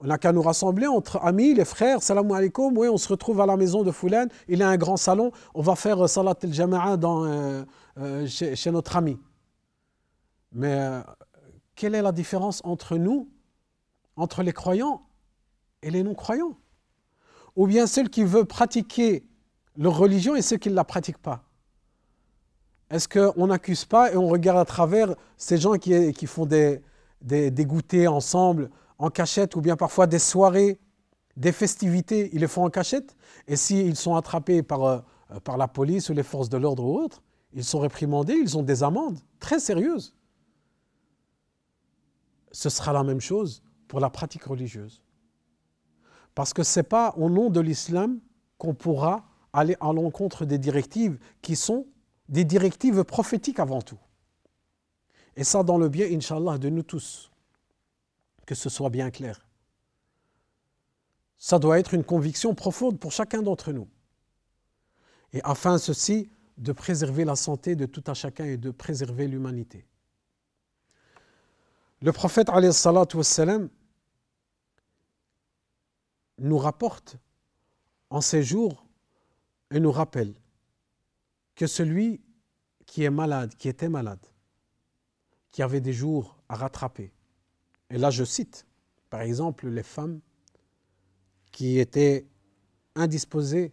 [0.00, 3.40] on n'a qu'à nous rassembler entre amis, les frères, salam alaikum, oui, on se retrouve
[3.40, 6.34] à la maison de Foulan, il a un grand salon, on va faire euh, salat
[6.42, 7.64] al-jama'a euh,
[7.98, 9.18] euh, chez, notre ami.
[10.52, 11.02] Mais
[11.74, 13.28] quelle est la différence entre nous,
[14.16, 15.02] entre les croyants
[15.82, 16.56] et les non-croyants?
[17.56, 19.26] Ou bien ceux qui veulent pratiquer
[19.76, 21.44] leur religion et ceux qui ne la pratiquent pas?
[22.88, 26.82] Est-ce qu'on n'accuse pas et on regarde à travers ces gens qui, qui font des,
[27.20, 30.78] des, des goûters ensemble en cachette ou bien parfois des soirées,
[31.36, 33.16] des festivités, ils les font en cachette.
[33.48, 34.98] Et s'ils sont attrapés par, euh,
[35.42, 37.22] par la police ou les forces de l'ordre ou autres,
[37.54, 40.14] ils sont réprimandés, ils ont des amendes très sérieuses.
[42.52, 45.02] Ce sera la même chose pour la pratique religieuse.
[46.34, 48.20] Parce que ce n'est pas au nom de l'islam
[48.58, 51.86] qu'on pourra aller à l'encontre des directives qui sont
[52.28, 53.98] des directives prophétiques avant tout.
[55.36, 57.29] Et ça dans le bien, inshallah, de nous tous
[58.50, 59.46] que ce soit bien clair.
[61.38, 63.88] Ça doit être une conviction profonde pour chacun d'entre nous.
[65.32, 69.86] Et afin ceci, de préserver la santé de tout un chacun et de préserver l'humanité.
[72.02, 73.68] Le prophète wassalam,
[76.38, 77.18] nous rapporte
[78.10, 78.84] en ces jours
[79.70, 80.34] et nous rappelle
[81.54, 82.20] que celui
[82.84, 84.26] qui est malade, qui était malade,
[85.52, 87.12] qui avait des jours à rattraper,
[87.90, 88.66] et là, je cite,
[89.10, 90.20] par exemple, les femmes
[91.50, 92.26] qui étaient
[92.94, 93.72] indisposées,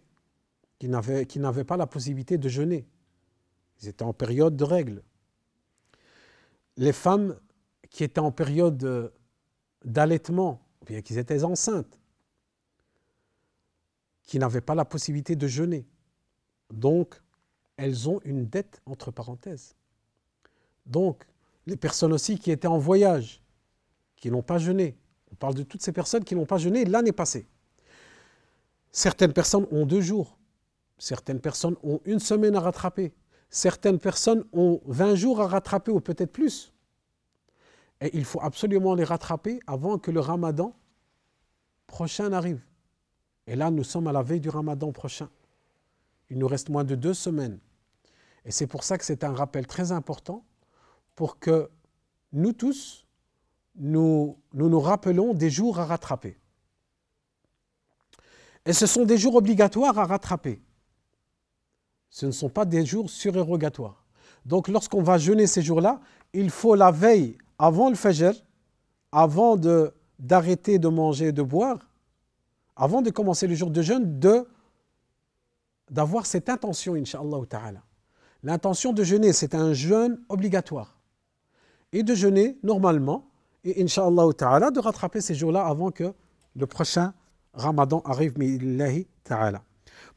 [0.79, 2.87] qui n'avaient, pas la possibilité de jeûner.
[3.81, 5.03] Ils étaient en période de règles.
[6.77, 7.39] Les femmes
[7.89, 9.11] qui étaient en période
[9.85, 11.99] d'allaitement, ou bien qui étaient enceintes,
[14.23, 15.85] qui n'avaient pas la possibilité de jeûner.
[16.71, 17.21] Donc,
[17.77, 19.75] elles ont une dette entre parenthèses.
[20.85, 21.25] Donc,
[21.65, 23.41] les personnes aussi qui étaient en voyage,
[24.17, 24.97] qui n'ont pas jeûné.
[25.31, 27.47] On parle de toutes ces personnes qui n'ont pas jeûné l'année passée.
[28.91, 30.37] Certaines personnes ont deux jours.
[30.97, 33.13] Certaines personnes ont une semaine à rattraper.
[33.49, 36.73] Certaines personnes ont 20 jours à rattraper ou peut-être plus.
[38.01, 40.75] Et il faut absolument les rattraper avant que le ramadan
[41.87, 42.61] prochain arrive.
[43.47, 45.29] Et là, nous sommes à la veille du ramadan prochain.
[46.29, 47.59] Il nous reste moins de deux semaines.
[48.43, 50.45] Et c'est pour ça que c'est un rappel très important
[51.15, 51.69] pour que
[52.33, 53.06] nous tous,
[53.77, 56.37] nous, nous nous rappelons des jours à rattraper.
[58.65, 60.61] Et ce sont des jours obligatoires à rattraper.
[62.09, 64.03] Ce ne sont pas des jours surérogatoires.
[64.45, 66.01] Donc lorsqu'on va jeûner ces jours-là,
[66.33, 68.33] il faut la veille, avant le fajr,
[69.11, 69.57] avant
[70.19, 71.79] d'arrêter de, manger et de boire,
[72.75, 74.19] avant de commencer le jour de jeûne,
[75.89, 77.81] d'avoir cette intention, inshallah ta'ala.
[78.43, 80.99] L'intention de jeûner, c'est un jeûne obligatoire.
[81.91, 83.26] Et de jeûner normalement,
[83.67, 86.13] et inshallah ta'ala, de rattraper ces jours-là avant que
[86.55, 87.13] le prochain
[87.53, 88.33] ramadan arrive,
[89.23, 89.61] ta'ala.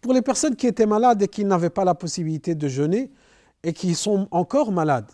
[0.01, 3.11] Pour les personnes qui étaient malades et qui n'avaient pas la possibilité de jeûner
[3.63, 5.11] et qui sont encore malades,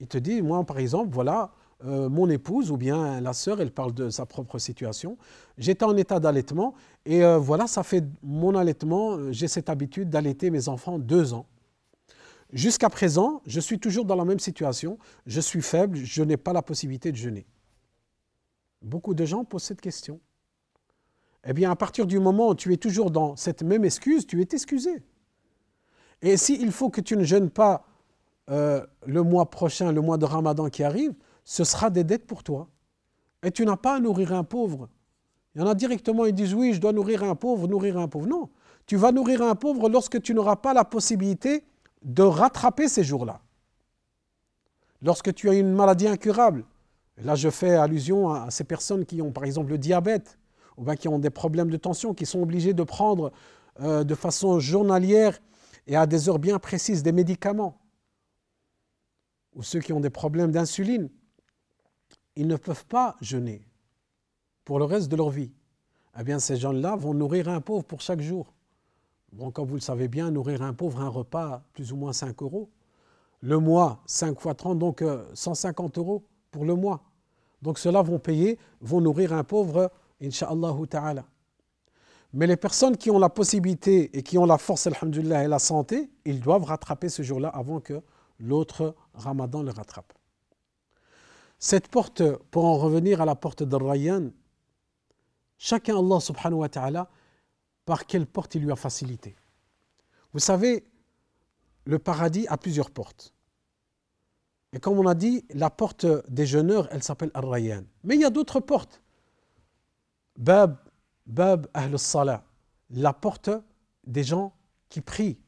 [0.00, 1.50] il te dit, moi par exemple, voilà,
[1.84, 5.16] euh, mon épouse ou bien la sœur, elle parle de sa propre situation.
[5.56, 6.74] J'étais en état d'allaitement
[7.06, 11.46] et euh, voilà, ça fait mon allaitement, j'ai cette habitude d'allaiter mes enfants deux ans.
[12.52, 14.98] Jusqu'à présent, je suis toujours dans la même situation.
[15.26, 17.46] Je suis faible, je n'ai pas la possibilité de jeûner.
[18.82, 20.20] Beaucoup de gens posent cette question.
[21.44, 24.40] Eh bien, à partir du moment où tu es toujours dans cette même excuse, tu
[24.40, 25.02] es excusé.
[26.22, 27.86] Et s'il faut que tu ne jeûnes pas
[28.48, 32.68] le mois prochain, le mois de Ramadan qui arrive, ce sera des dettes pour toi.
[33.42, 34.88] Et tu n'as pas à nourrir un pauvre.
[35.54, 38.08] Il y en a directement, ils disent oui, je dois nourrir un pauvre, nourrir un
[38.08, 38.26] pauvre.
[38.26, 38.50] Non,
[38.86, 41.64] tu vas nourrir un pauvre lorsque tu n'auras pas la possibilité
[42.02, 43.40] de rattraper ces jours-là.
[45.02, 46.64] Lorsque tu as une maladie incurable,
[47.18, 50.38] là je fais allusion à ces personnes qui ont par exemple le diabète,
[50.76, 53.32] ou bien qui ont des problèmes de tension, qui sont obligés de prendre
[53.80, 55.38] euh, de façon journalière
[55.86, 57.78] et à des heures bien précises des médicaments,
[59.54, 61.10] ou ceux qui ont des problèmes d'insuline
[62.36, 63.66] ils ne peuvent pas jeûner
[64.64, 65.52] pour le reste de leur vie.
[66.18, 68.52] Eh bien, ces gens-là vont nourrir un pauvre pour chaque jour.
[69.32, 72.42] Bon, comme vous le savez bien, nourrir un pauvre, un repas, plus ou moins 5
[72.42, 72.68] euros.
[73.40, 77.02] Le mois, 5 fois 30, donc 150 euh, euros pour le mois.
[77.62, 79.90] Donc ceux-là vont payer, vont nourrir un pauvre,
[80.20, 81.24] Inch'Allah ta'ala.
[82.32, 85.58] Mais les personnes qui ont la possibilité et qui ont la force, alhamdulillah, et la
[85.58, 88.00] santé, ils doivent rattraper ce jour-là avant que
[88.38, 90.12] l'autre ramadan le rattrape.
[91.58, 94.30] Cette porte, pour en revenir à la porte de Rayyan,
[95.58, 97.08] chacun Allah subhanahu wa ta'ala,
[97.90, 99.34] par quelle porte il lui a facilité.
[100.32, 100.84] Vous savez,
[101.86, 103.34] le paradis a plusieurs portes.
[104.72, 107.82] Et comme on a dit, la porte des jeûneurs, elle s'appelle Ar-Rayyan.
[108.04, 109.02] Mais il y a d'autres portes.
[110.36, 110.76] Bab,
[111.26, 112.44] Bab Ahl Salah,
[112.90, 113.50] la porte
[114.06, 114.52] des gens
[114.88, 115.40] qui prient,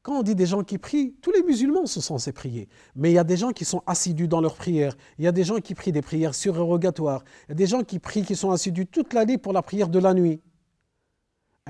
[0.00, 2.70] quand on dit des gens qui prient, tous les musulmans sont censés prier.
[2.96, 4.96] Mais il y a des gens qui sont assidus dans leurs prières.
[5.18, 7.22] Il y a des gens qui prient des prières surérogatoires.
[7.46, 9.90] Il y a des gens qui prient, qui sont assidus toute l'année pour la prière
[9.90, 10.40] de la nuit.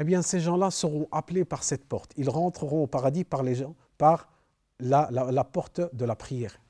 [0.00, 2.12] Eh bien, ces gens-là seront appelés par cette porte.
[2.16, 3.42] Ils rentreront au paradis par,
[4.80, 6.60] la, porte de la prière.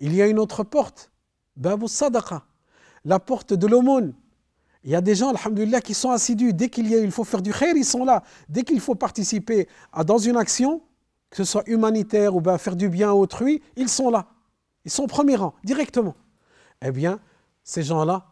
[0.00, 1.10] Il y a une autre porte,
[1.56, 1.86] Babu
[3.04, 4.14] la porte de l'aumône.
[4.84, 6.52] Il y a des gens, alhamdulillah, qui sont assidus.
[6.52, 8.22] Dès qu'il faut faire du khair, ils sont là.
[8.48, 10.82] Dès qu'il faut participer à, dans une action,
[11.30, 14.26] que ce soit humanitaire ou bien faire du bien à autrui, ils sont là.
[14.84, 16.14] Ils sont au premier rang, directement.
[16.80, 17.20] Eh bien,
[17.64, 18.26] ces gens-là,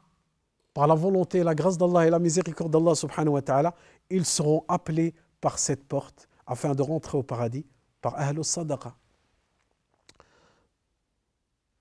[0.77, 3.75] par la volonté la grâce d'Allah et la miséricorde d'Allah subhanahu wa ta'ala,
[4.11, 7.65] ils seront appelés par cette porte afin de rentrer au paradis
[8.03, 8.95] par Ahlus Sadaqa.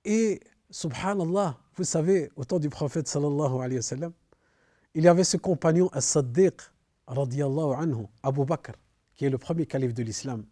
[0.05, 4.13] Et subhanallah, vous savez, au temps du prophète alayhi wa sallam,
[4.93, 6.61] il y avait ce compagnon As-Saddiq,
[7.05, 8.75] anhu, Abu Bakr,
[9.13, 10.45] qui est le premier calife de l'islam,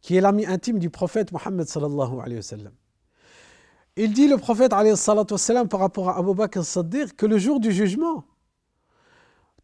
[0.00, 2.72] qui est l'ami intime du prophète Mohammed sallallahu alayhi wa sallam.
[3.96, 7.72] Il dit le prophète sallam par rapport à Abu Bakr As-Saddiq que le jour du
[7.72, 8.24] jugement,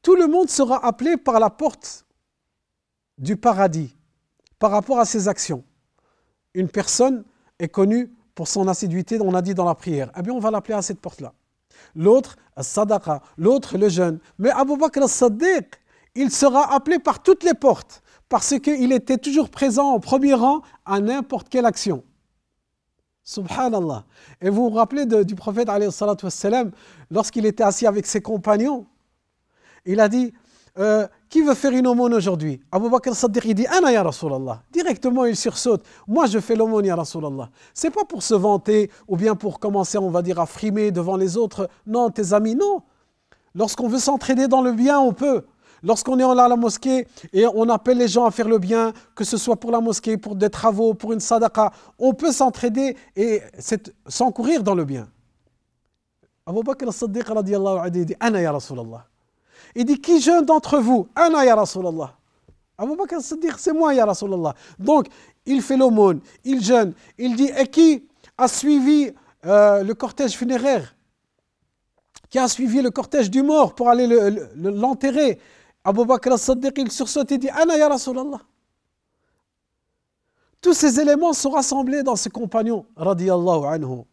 [0.00, 2.06] tout le monde sera appelé par la porte
[3.18, 3.94] du paradis
[4.58, 5.64] par rapport à ses actions.
[6.54, 7.24] Une personne
[7.58, 10.10] est connue pour son assiduité, on a dit dans la prière.
[10.18, 11.34] Eh bien, on va l'appeler à cette porte-là
[11.94, 14.18] l'autre sadaqa, l'autre le jeûne.
[14.38, 15.66] Mais Abu Bakr al-Saddiq,
[16.14, 20.62] il sera appelé par toutes les portes parce qu'il était toujours présent au premier rang
[20.84, 22.04] à n'importe quelle action.
[23.24, 24.04] Subhanallah.
[24.40, 25.68] Et vous vous rappelez du prophète
[27.10, 28.86] lorsqu'il était assis avec ses compagnons,
[29.84, 30.32] il a dit
[30.78, 32.60] euh, qui veut faire une aumône aujourd'hui?
[32.72, 34.62] Abu Bakr Saddiq, il dit Ana ya Rasulallah.
[34.72, 35.84] Directement, il sursaute.
[36.08, 37.50] Moi, je fais l'aumône, ya Rasulallah.
[37.74, 41.16] C'est pas pour se vanter ou bien pour commencer, on va dire, à frimer devant
[41.16, 41.68] les autres.
[41.86, 42.82] Non, tes amis, non.
[43.54, 45.44] Lorsqu'on veut s'entraider dans le bien, on peut.
[45.82, 48.92] Lorsqu'on est là à la mosquée et on appelle les gens à faire le bien,
[49.16, 52.96] que ce soit pour la mosquée, pour des travaux, pour une sadaqa, on peut s'entraider
[53.16, 53.42] et
[54.06, 55.08] s'encourir dans le bien.
[56.46, 59.06] Abu Bakr Saddiq, dit Ana ya Rasulallah.
[59.74, 62.14] Il dit Qui jeûne d'entre vous Ana ya Rasulallah.
[62.78, 64.54] Abu Bakr Siddiq, c'est moi ya Rasulallah.
[64.78, 65.06] Donc,
[65.46, 68.04] il fait l'aumône, il jeûne, il dit Et qui
[68.38, 69.12] a suivi
[69.46, 70.94] euh, le cortège funéraire?
[72.30, 74.06] Qui a suivi le cortège du mort pour aller
[74.56, 75.40] l'enterrer?
[75.84, 78.40] Abu Bakr Siddiq, il sursaute et dit Ana ya Rasulallah.
[80.60, 84.04] Tous ces éléments sont rassemblés dans ce compagnon, radiyallahu anhu.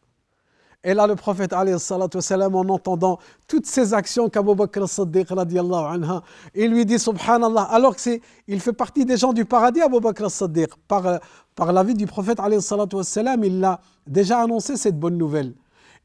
[0.83, 6.23] Et là, le prophète, wassalam, en entendant toutes ces actions qu'Abu Bakr anha,
[6.55, 10.69] il lui dit, subhanallah, alors qu'il fait partie des gens du paradis, Abu Bakr Siddiq,
[10.87, 11.19] par,
[11.53, 15.53] par la vie du prophète, wassalam, il a déjà annoncé cette bonne nouvelle.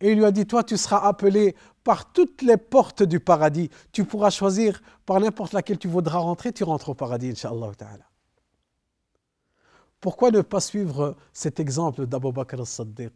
[0.00, 3.70] Et il lui a dit, toi, tu seras appelé par toutes les portes du paradis.
[3.92, 8.04] Tu pourras choisir par n'importe laquelle tu voudras rentrer, tu rentres au paradis, Inch'Allah ta'ala.
[10.00, 13.12] Pourquoi ne pas suivre cet exemple d'Abu Bakr as-Siddiq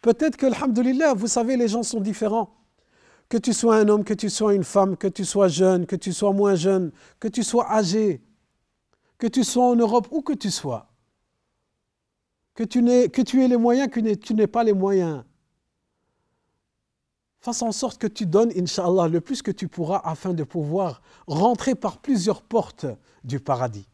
[0.00, 2.54] Peut-être que, alhamdulillah, vous savez, les gens sont différents.
[3.28, 5.96] Que tu sois un homme, que tu sois une femme, que tu sois jeune, que
[5.96, 8.22] tu sois moins jeune, que tu sois âgé,
[9.18, 10.93] que tu sois en Europe, où que tu sois.
[12.54, 15.24] Que tu, aies les moyens, que tu n'aies pas les moyens.
[17.40, 21.02] Fasse en sorte que tu donnes, Inch'Allah, le plus que tu pourras afin de pouvoir
[21.26, 22.86] rentrer par plusieurs portes
[23.22, 23.86] du paradis.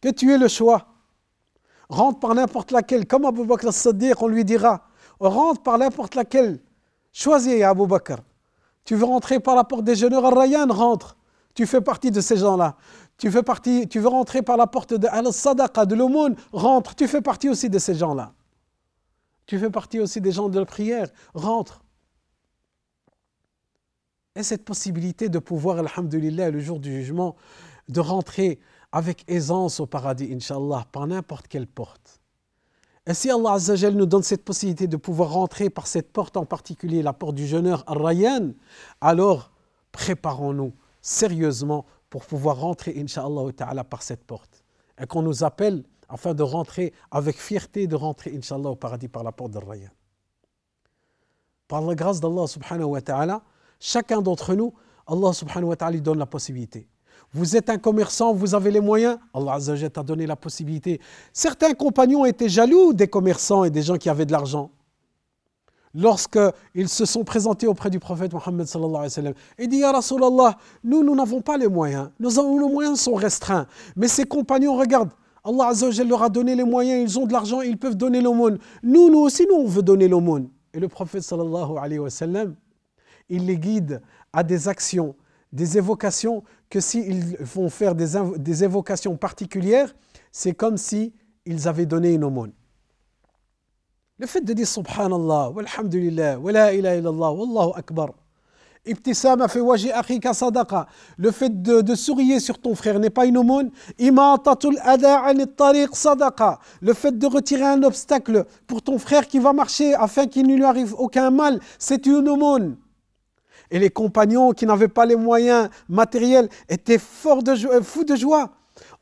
[0.00, 0.86] Que tu aies le choix.
[1.88, 3.06] Rentre par n'importe laquelle.
[3.06, 4.86] Comme Abu Bakr as-Siddiq, on lui dira
[5.18, 6.60] rentre par n'importe laquelle.
[7.12, 8.18] Choisis Abu Bakr.
[8.84, 11.16] Tu veux rentrer par la porte des jeûneurs Al-Rayyan, rentre.
[11.54, 12.76] Tu fais partie de ces gens-là.
[13.16, 16.94] Tu fais partie, tu veux rentrer par la porte de Al-Sadaqa, de l'aumône, rentre.
[16.96, 18.32] Tu fais partie aussi de ces gens-là.
[19.46, 21.82] Tu fais partie aussi des gens de la prière, rentre.
[24.34, 27.36] Et cette possibilité de pouvoir, alhamdulillah, le jour du jugement,
[27.88, 28.58] de rentrer
[28.90, 32.20] avec aisance au paradis, Inch'Allah, par n'importe quelle porte.
[33.06, 36.46] Et si Allah Azzajal nous donne cette possibilité de pouvoir rentrer par cette porte en
[36.46, 38.52] particulier, la porte du jeûneur Ar-Rayyan,
[39.00, 39.52] alors
[39.92, 40.72] préparons-nous
[41.04, 44.64] sérieusement pour pouvoir rentrer, Inch'Allah ta'ala, par cette porte.
[44.98, 49.22] Et qu'on nous appelle afin de rentrer avec fierté, de rentrer, Inch'Allah, au paradis par
[49.22, 49.90] la porte d'Ar-Rayyan.
[51.68, 53.42] Par la grâce d'Allah subhanahu wa ta'ala,
[53.78, 54.72] chacun d'entre nous,
[55.06, 56.88] Allah subhanahu wa ta'ala lui donne la possibilité.
[57.32, 59.18] Vous êtes un commerçant, vous avez les moyens.
[59.34, 61.00] Allah Azzawajal t'a donné la possibilité.
[61.32, 64.70] Certains compagnons étaient jaloux des commerçants et des gens qui avaient de l'argent.
[65.94, 71.14] Lorsqu'ils se sont présentés auprès du prophète Mohammed sallallahu il dit Ya Rasulallah, nous, nous
[71.14, 72.10] n'avons pas les moyens.
[72.18, 73.66] Nos, nos moyens sont restreints.
[73.94, 75.10] Mais ces compagnons, regarde,
[75.44, 75.70] Allah
[76.04, 78.58] leur a donné les moyens, ils ont de l'argent, ils peuvent donner l'aumône.
[78.82, 80.48] Nous, nous aussi, nous, on veut donner l'aumône.
[80.72, 81.22] Et le prophète
[83.30, 85.14] il les guide à des actions,
[85.52, 89.94] des évocations que s'ils vont faire des, des évocations particulières,
[90.32, 91.12] c'est comme si
[91.46, 92.52] ils avaient donné une aumône.
[94.16, 98.10] Le fait de dire Subhanallah, walhamdulillah, wallahu akbar.
[98.86, 100.86] Ibtisama fi waji akhika sadaqa.
[101.16, 103.70] Le fait de, de sourire sur ton frère n'est pas une aumône.
[103.98, 105.20] Imatatul ada
[105.56, 106.60] tariq sadaqa.
[106.80, 110.54] Le fait de retirer un obstacle pour ton frère qui va marcher afin qu'il ne
[110.54, 112.76] lui arrive aucun mal, c'est une aumône.
[113.68, 118.52] Et les compagnons qui n'avaient pas les moyens matériels étaient forts de fous de joie.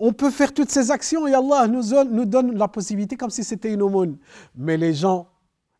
[0.04, 3.72] On peut faire toutes ces actions et Allah nous, donne la possibilité comme si c'était
[3.72, 4.18] une aumône.
[4.56, 5.28] Mais les gens,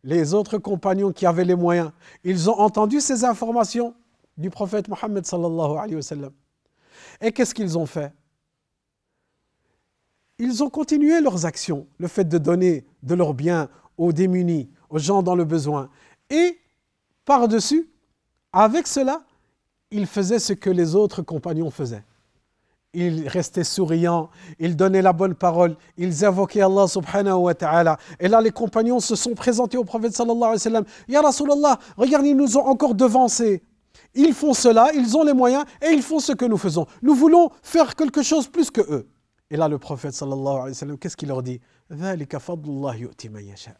[0.01, 1.91] les autres compagnons qui avaient les moyens,
[2.23, 3.93] ils ont entendu ces informations
[4.37, 6.31] du prophète Mohammed sallallahu alayhi wa sallam.
[7.19, 8.13] Et qu'est-ce qu'ils ont fait?
[10.39, 13.67] Ils ont continué leurs actions, le fait de donner de leurs biens
[13.97, 15.89] aux démunis, aux gens dans le besoin.
[16.29, 16.57] Et
[17.25, 17.89] par-dessus,
[18.53, 19.21] avec cela,
[19.91, 22.05] il faisait ce que les autres compagnons faisaient
[22.94, 27.98] Ils restaient souriants, ils donnaient la bonne parole, ils invoquaient Allah subhanahu wa ta'ala.
[28.18, 30.84] Et là, les compagnons se sont présentés au prophète sallallahu alayhi wa sallam.
[31.06, 33.62] Ya Rasulallah, regardez, ils nous ont encore devancés.
[34.14, 36.86] Ils font cela, ils ont les moyens et ils font ce que nous faisons.
[37.02, 39.08] Nous voulons faire quelque chose plus que eux.
[39.50, 41.60] Et là, le prophète sallallahu alayhi wa sallam, qu'est-ce qu'il leur dit
[41.90, 43.76] ذلك فضل الله يؤتي من يشاء.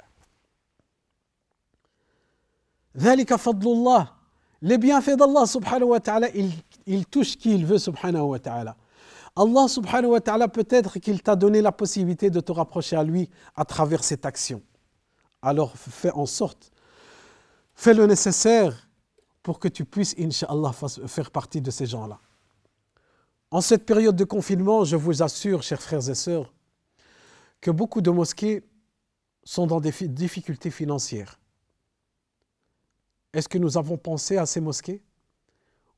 [2.97, 4.19] ذلك فضل الله
[4.61, 6.29] les bienfaits d'Allah subhanahu wa ta'ala,
[6.87, 8.77] il, touche qui il veut subhanahu wa ta'ala.
[9.36, 13.30] Allah subhanahu wa ta'ala, peut-être qu'il t'a donné la possibilité de te rapprocher à lui
[13.56, 14.62] à travers cette action.
[15.42, 16.72] Alors fais en sorte,
[17.74, 18.88] fais le nécessaire
[19.42, 20.72] pour que tu puisses, inshallah,
[21.08, 22.20] faire partie de ces gens-là.
[23.52, 26.54] En cette période de confinement, je vous assure, chers frères et sœurs,
[27.60, 28.64] que beaucoup de mosquées
[29.44, 31.40] sont dans des difficultés financières.
[33.34, 35.04] Est-ce que nous avons pensé à ces mosquées?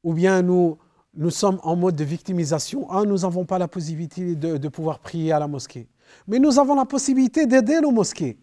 [0.03, 0.77] Ou bien nous,
[1.15, 5.31] nous sommes en mode de victimisation Ah, nous n'avons pas la possibilité de, pouvoir prier
[5.31, 5.87] à la mosquée.
[6.27, 8.37] Mais nous avons la possibilité d'aider nos mosquées.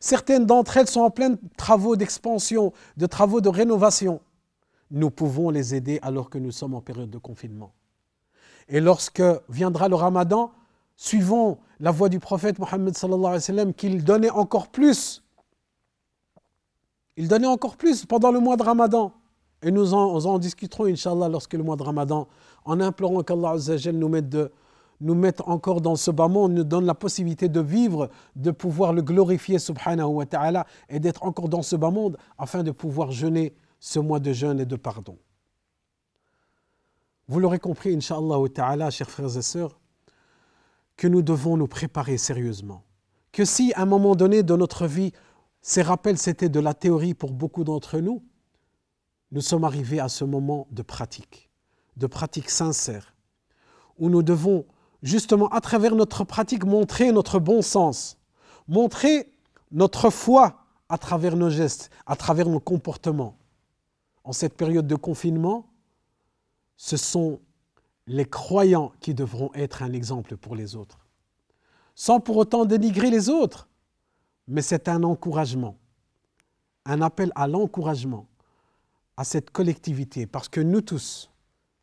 [0.00, 4.20] Certaines d'entre elles sont en plein travaux d'expansion, de travaux de rénovation.
[4.90, 7.72] nous pouvons les aider alors que nous sommes en période de confinement.
[8.68, 10.52] Et lorsque viendra le ramadan,
[10.96, 15.22] suivons la voie du prophète Mohammed sallallahu qu'il donnait encore plus.
[17.16, 19.12] Il donnait encore plus pendant le mois de ramadan.
[19.62, 22.28] Et nous en, discuterons, Inch'Allah, lorsque le mois de ramadan,
[22.64, 23.56] en implorant qu'Allah
[23.92, 24.50] nous mette de,
[25.00, 28.92] nous mette encore dans ce bas monde, nous donne la possibilité de vivre, de pouvoir
[28.92, 33.10] le glorifier, subhanahu wa ta'ala, et d'être encore dans ce bas monde, afin de pouvoir
[33.10, 35.16] jeûner ce mois de jeûne et de pardon.
[37.28, 39.78] Vous l'aurez compris, Inch'Allah ta'ala, chers frères et sœurs,
[40.96, 42.82] que nous devons nous préparer sérieusement.
[43.32, 45.12] Que si à un moment donné de notre vie,
[45.62, 48.22] ces rappels c'était de la théorie pour beaucoup d'entre nous,
[49.32, 51.50] nous sommes arrivés à ce moment de pratique,
[51.96, 53.14] de pratique sincère,
[53.98, 54.64] où nous devons
[55.02, 58.18] justement à travers notre pratique montrer notre bon sens,
[58.68, 59.32] montrer
[59.70, 63.36] notre foi à travers nos gestes, à travers nos comportements.
[64.24, 65.66] En cette période de confinement,
[66.76, 67.40] ce sont
[68.06, 71.06] les croyants qui devront être un exemple pour les autres.
[71.94, 73.68] Sans pour autant dénigrer les autres,
[74.48, 75.76] mais c'est un encouragement,
[76.84, 78.26] un appel à l'encouragement,
[79.20, 81.30] à cette collectivité, parce que nous tous,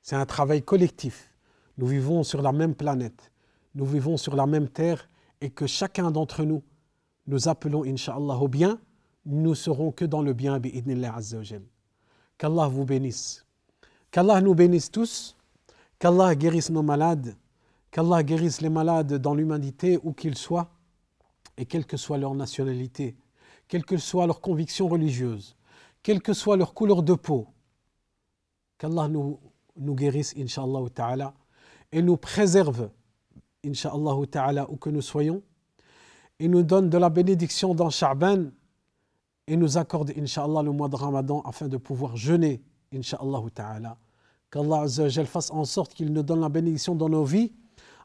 [0.02, 1.36] c'est un travail collectif.
[1.78, 3.32] Nous vivons sur la même planète,
[3.76, 5.08] nous vivons sur la même terre
[5.40, 6.64] et que chacun d'entre nous,
[7.28, 8.80] nous appelons, Inch'Allah, au bien,
[9.28, 10.60] nous serons que dans le bien,
[12.40, 13.46] Qu'Allah vous bénisse.
[14.10, 15.38] Qu'Allah nous bénisse tous,
[16.00, 17.36] qu'Allah guérisse nos malades,
[17.92, 20.72] qu'Allah guérisse les malades dans l'humanité où qu'ils soient,
[21.56, 23.16] et quelle que soit leur nationalité,
[23.68, 25.57] quelle que soit leur conviction religieuse,
[26.08, 27.48] quelle que soit leur couleur de peau.
[28.78, 29.42] Qu'Allah nous,
[29.76, 31.34] nous guérisse, Inch'Allah ta'ala
[31.92, 32.92] et nous préserve,
[33.66, 35.44] Inch'Allah ta'ala, où que nous soyons,
[36.40, 38.46] et nous donne de la bénédiction dans Sha'ban
[39.48, 43.98] et nous accorde, Inch'Allah, le mois de Ramadan afin de pouvoir jeûner, Inch'Allah ta'ala.
[44.50, 44.86] Qu'Allah
[45.26, 47.52] fasse en sorte qu'il nous donne la bénédiction dans nos vies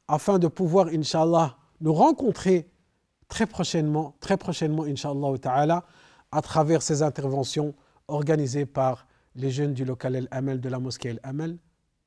[0.08, 2.68] afin de pouvoir, Inch'Allah, nous rencontrer
[3.28, 5.84] très prochainement, très prochainement, Inch'Allah ta'ala,
[6.32, 7.76] à travers ces interventions
[8.07, 11.57] organisées par les jeunes du local El Amal de la mosquée El Amal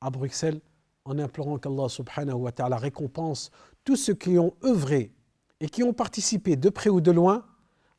[0.01, 0.61] à Bruxelles
[1.05, 3.51] en implorant qu'Allah subhanahu wa ta'ala récompense
[3.83, 5.11] tous ceux qui ont œuvré
[5.59, 7.45] et qui ont participé de près ou de loin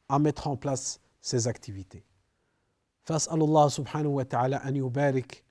[0.08, 2.04] à mettre en place ces activités.
[3.04, 5.44] فاسال الله سبحانه وتعالى ان يبارك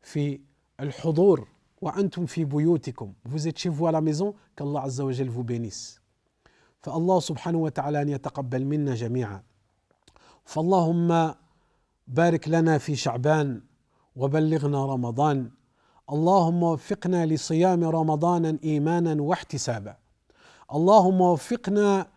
[0.00, 0.40] في
[0.80, 1.48] الحضور
[1.80, 6.00] وانتم في بيوتكم vous êtes chez vous à la maison qu'Allah عز وجل vous bénisse
[6.80, 9.42] فالله سبحانه وتعالى ان يتقبل منا جميعا
[10.44, 11.34] فاللهم
[12.07, 13.61] بارك لنا في شعبان
[14.15, 15.51] وبلغنا رمضان.
[16.11, 19.95] اللهم وفقنا لصيام رمضان إيمانا واحتسابا.
[20.73, 22.07] اللهم وفقنا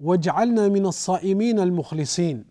[0.00, 2.44] واجعلنا من الصائمين المخلصين.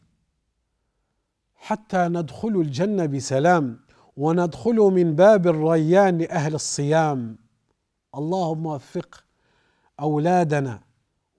[1.56, 3.80] حتى ندخل الجنة بسلام
[4.18, 7.38] وندخل من باب الريان لأهل الصيام.
[8.16, 9.24] اللهم وفق
[10.00, 10.82] أولادنا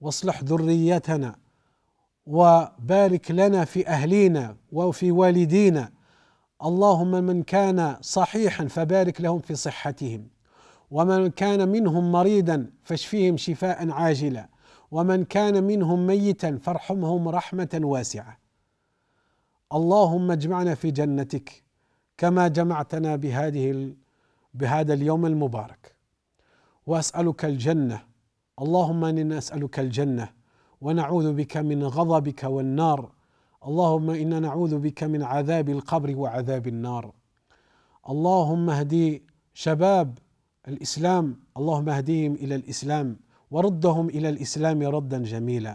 [0.01, 1.35] واصلح ذريتنا
[2.25, 5.91] وبارك لنا في أهلينا وفي والدينا.
[6.63, 10.27] اللهم من كان صحيحا فبارك لهم في صحتهم.
[10.91, 14.49] ومن كان منهم مريضا فاشفيهم شفاء عاجلا.
[14.91, 18.39] ومن كان منهم ميتا فارحمهم رحمة واسعة.
[19.73, 21.63] اللهم اجمعنا في جنتك
[22.17, 23.93] كما جمعتنا بهذه
[24.53, 25.95] بهذا اليوم المبارك.
[26.85, 28.01] وأسألك الجنة.
[28.61, 30.44] اللهم إني نسالك الجنة.
[30.85, 32.99] ونعوذ بك من غضبك والنار.
[33.67, 37.05] اللهم إنا نعوذ بك من عذاب القبر وعذاب النار.
[38.09, 39.23] اللهم اهدي
[39.53, 40.09] شباب
[40.67, 41.25] الإسلام
[41.57, 43.07] اللهم اهديهم إلى الإسلام
[43.51, 45.73] وردهم إلى الإسلام ردا جميلا.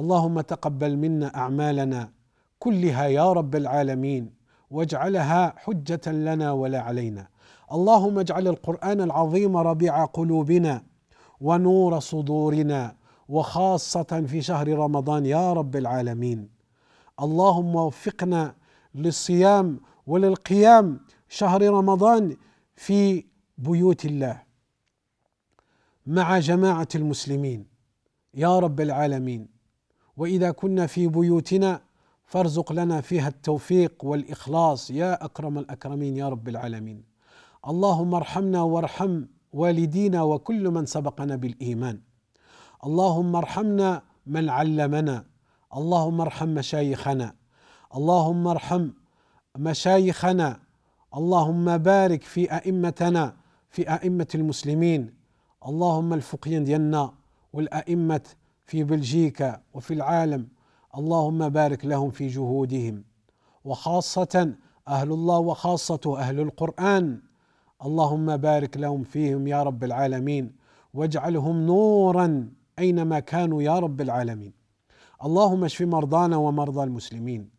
[0.00, 2.10] اللهم تقبل منا أعمالنا
[2.58, 4.24] كلها يا رب العالمين
[4.70, 7.24] واجعلها حجة لنا ولا علينا.
[7.72, 10.82] اللهم اجعل القرآن العظيم ربيع قلوبنا
[11.40, 16.48] ونور صدورنا وخاصة في شهر رمضان يا رب العالمين.
[17.20, 18.54] اللهم وفقنا
[18.94, 22.36] للصيام وللقيام شهر رمضان
[22.76, 23.24] في
[23.58, 24.42] بيوت الله
[26.06, 27.66] مع جماعة المسلمين
[28.34, 29.48] يا رب العالمين.
[30.16, 31.80] وإذا كنا في بيوتنا
[32.24, 37.04] فارزق لنا فيها التوفيق والإخلاص يا أكرم الأكرمين يا رب العالمين.
[37.68, 42.00] اللهم ارحمنا وارحم والدينا وكل من سبقنا بالإيمان.
[42.84, 45.24] اللهم ارحمنا من علمنا.
[45.76, 47.34] اللهم ارحم مشايخنا.
[47.96, 48.88] اللهم ارحم
[49.58, 50.60] مشايخنا.
[51.16, 53.36] اللهم بارك في أئمتنا
[53.70, 55.14] في أئمة المسلمين.
[55.66, 57.12] اللهم الفقيين ديالنا
[57.52, 58.20] والأئمة
[58.66, 60.48] في بلجيكا وفي العالم.
[60.96, 63.04] اللهم بارك لهم في جهودهم.
[63.64, 64.54] وخاصة
[64.88, 67.22] أهل الله وخاصته أهل القرآن.
[67.84, 70.52] اللهم بارك لهم فيهم يا رب العالمين.
[70.94, 74.52] واجعلهم نورا أينما كانوا يا رب العالمين.
[75.24, 77.50] اللهم اشف مرضانا ومرضى المسلمين.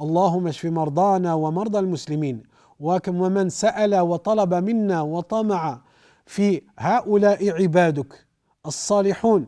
[0.00, 2.42] اللهم اشف مرضانا ومرضى المسلمين.
[2.80, 5.80] وكم ومن سأل وطلب منا وطمع
[6.26, 8.26] في هؤلاء عبادك
[8.66, 9.46] الصالحون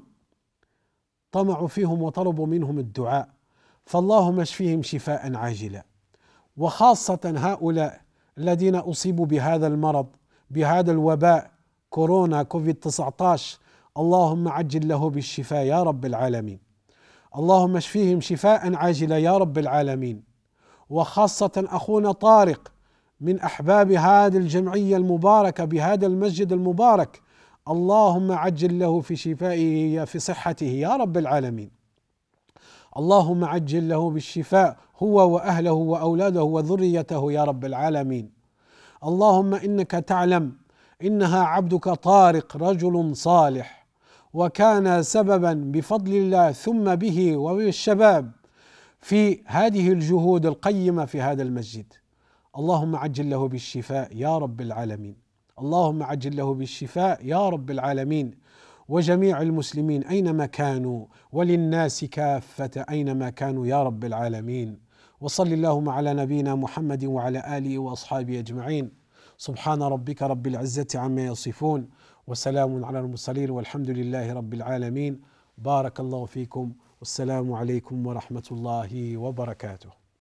[1.33, 3.29] طمعوا فيهم وطلبوا منهم الدعاء.
[3.87, 5.85] فاللهم اشفيهم شفاء عاجلا.
[6.57, 8.01] وخاصة هؤلاء
[8.39, 10.07] الذين أصيبوا بهذا المرض
[10.51, 11.51] بهذا الوباء
[11.91, 13.59] كورونا كوفيد 19
[13.99, 16.59] اللهم عجل له بالشفاء يا رب العالمين.
[17.37, 20.23] اللهم اشفيهم شفاء عاجلا يا رب العالمين.
[20.91, 22.73] وخاصة أخونا طارق
[23.21, 27.21] من أحباب هذه الجمعية المباركة بهذا المسجد المبارك.
[27.69, 31.71] اللهم عجل له في شفائه في صحته يا رب العالمين.
[32.97, 38.31] اللهم عجل له بالشفاء هو وأهله وأولاده وذريته يا رب العالمين.
[39.05, 40.53] اللهم إنك تعلم
[41.03, 43.86] إنها عبدك طارق رجل صالح.
[44.37, 48.33] وكان سببا بفضل الله ثم به وبالشباب
[49.01, 51.93] في هذه الجهود القيمة في هذا المسجد.
[52.59, 55.17] اللهم عجل له بالشفاء يا رب العالمين.
[55.59, 58.31] اللهم عجل له بالشفاء يا رب العالمين.
[58.89, 64.79] وجميع المسلمين أينما كانوا وللناس كافة أينما كانوا يا رب العالمين.
[65.21, 68.91] وصل اللهم على نبينا محمد وعلى آله وأصحابه أجمعين.
[69.39, 71.89] سبحان ربك رب العزة عما يصفون.
[72.27, 75.21] وسلام على المرسلين والحمد لله رب العالمين.
[75.59, 76.73] بارك الله فيكم.
[77.01, 80.06] والسلام عليكم ورحمة الله وبركاته.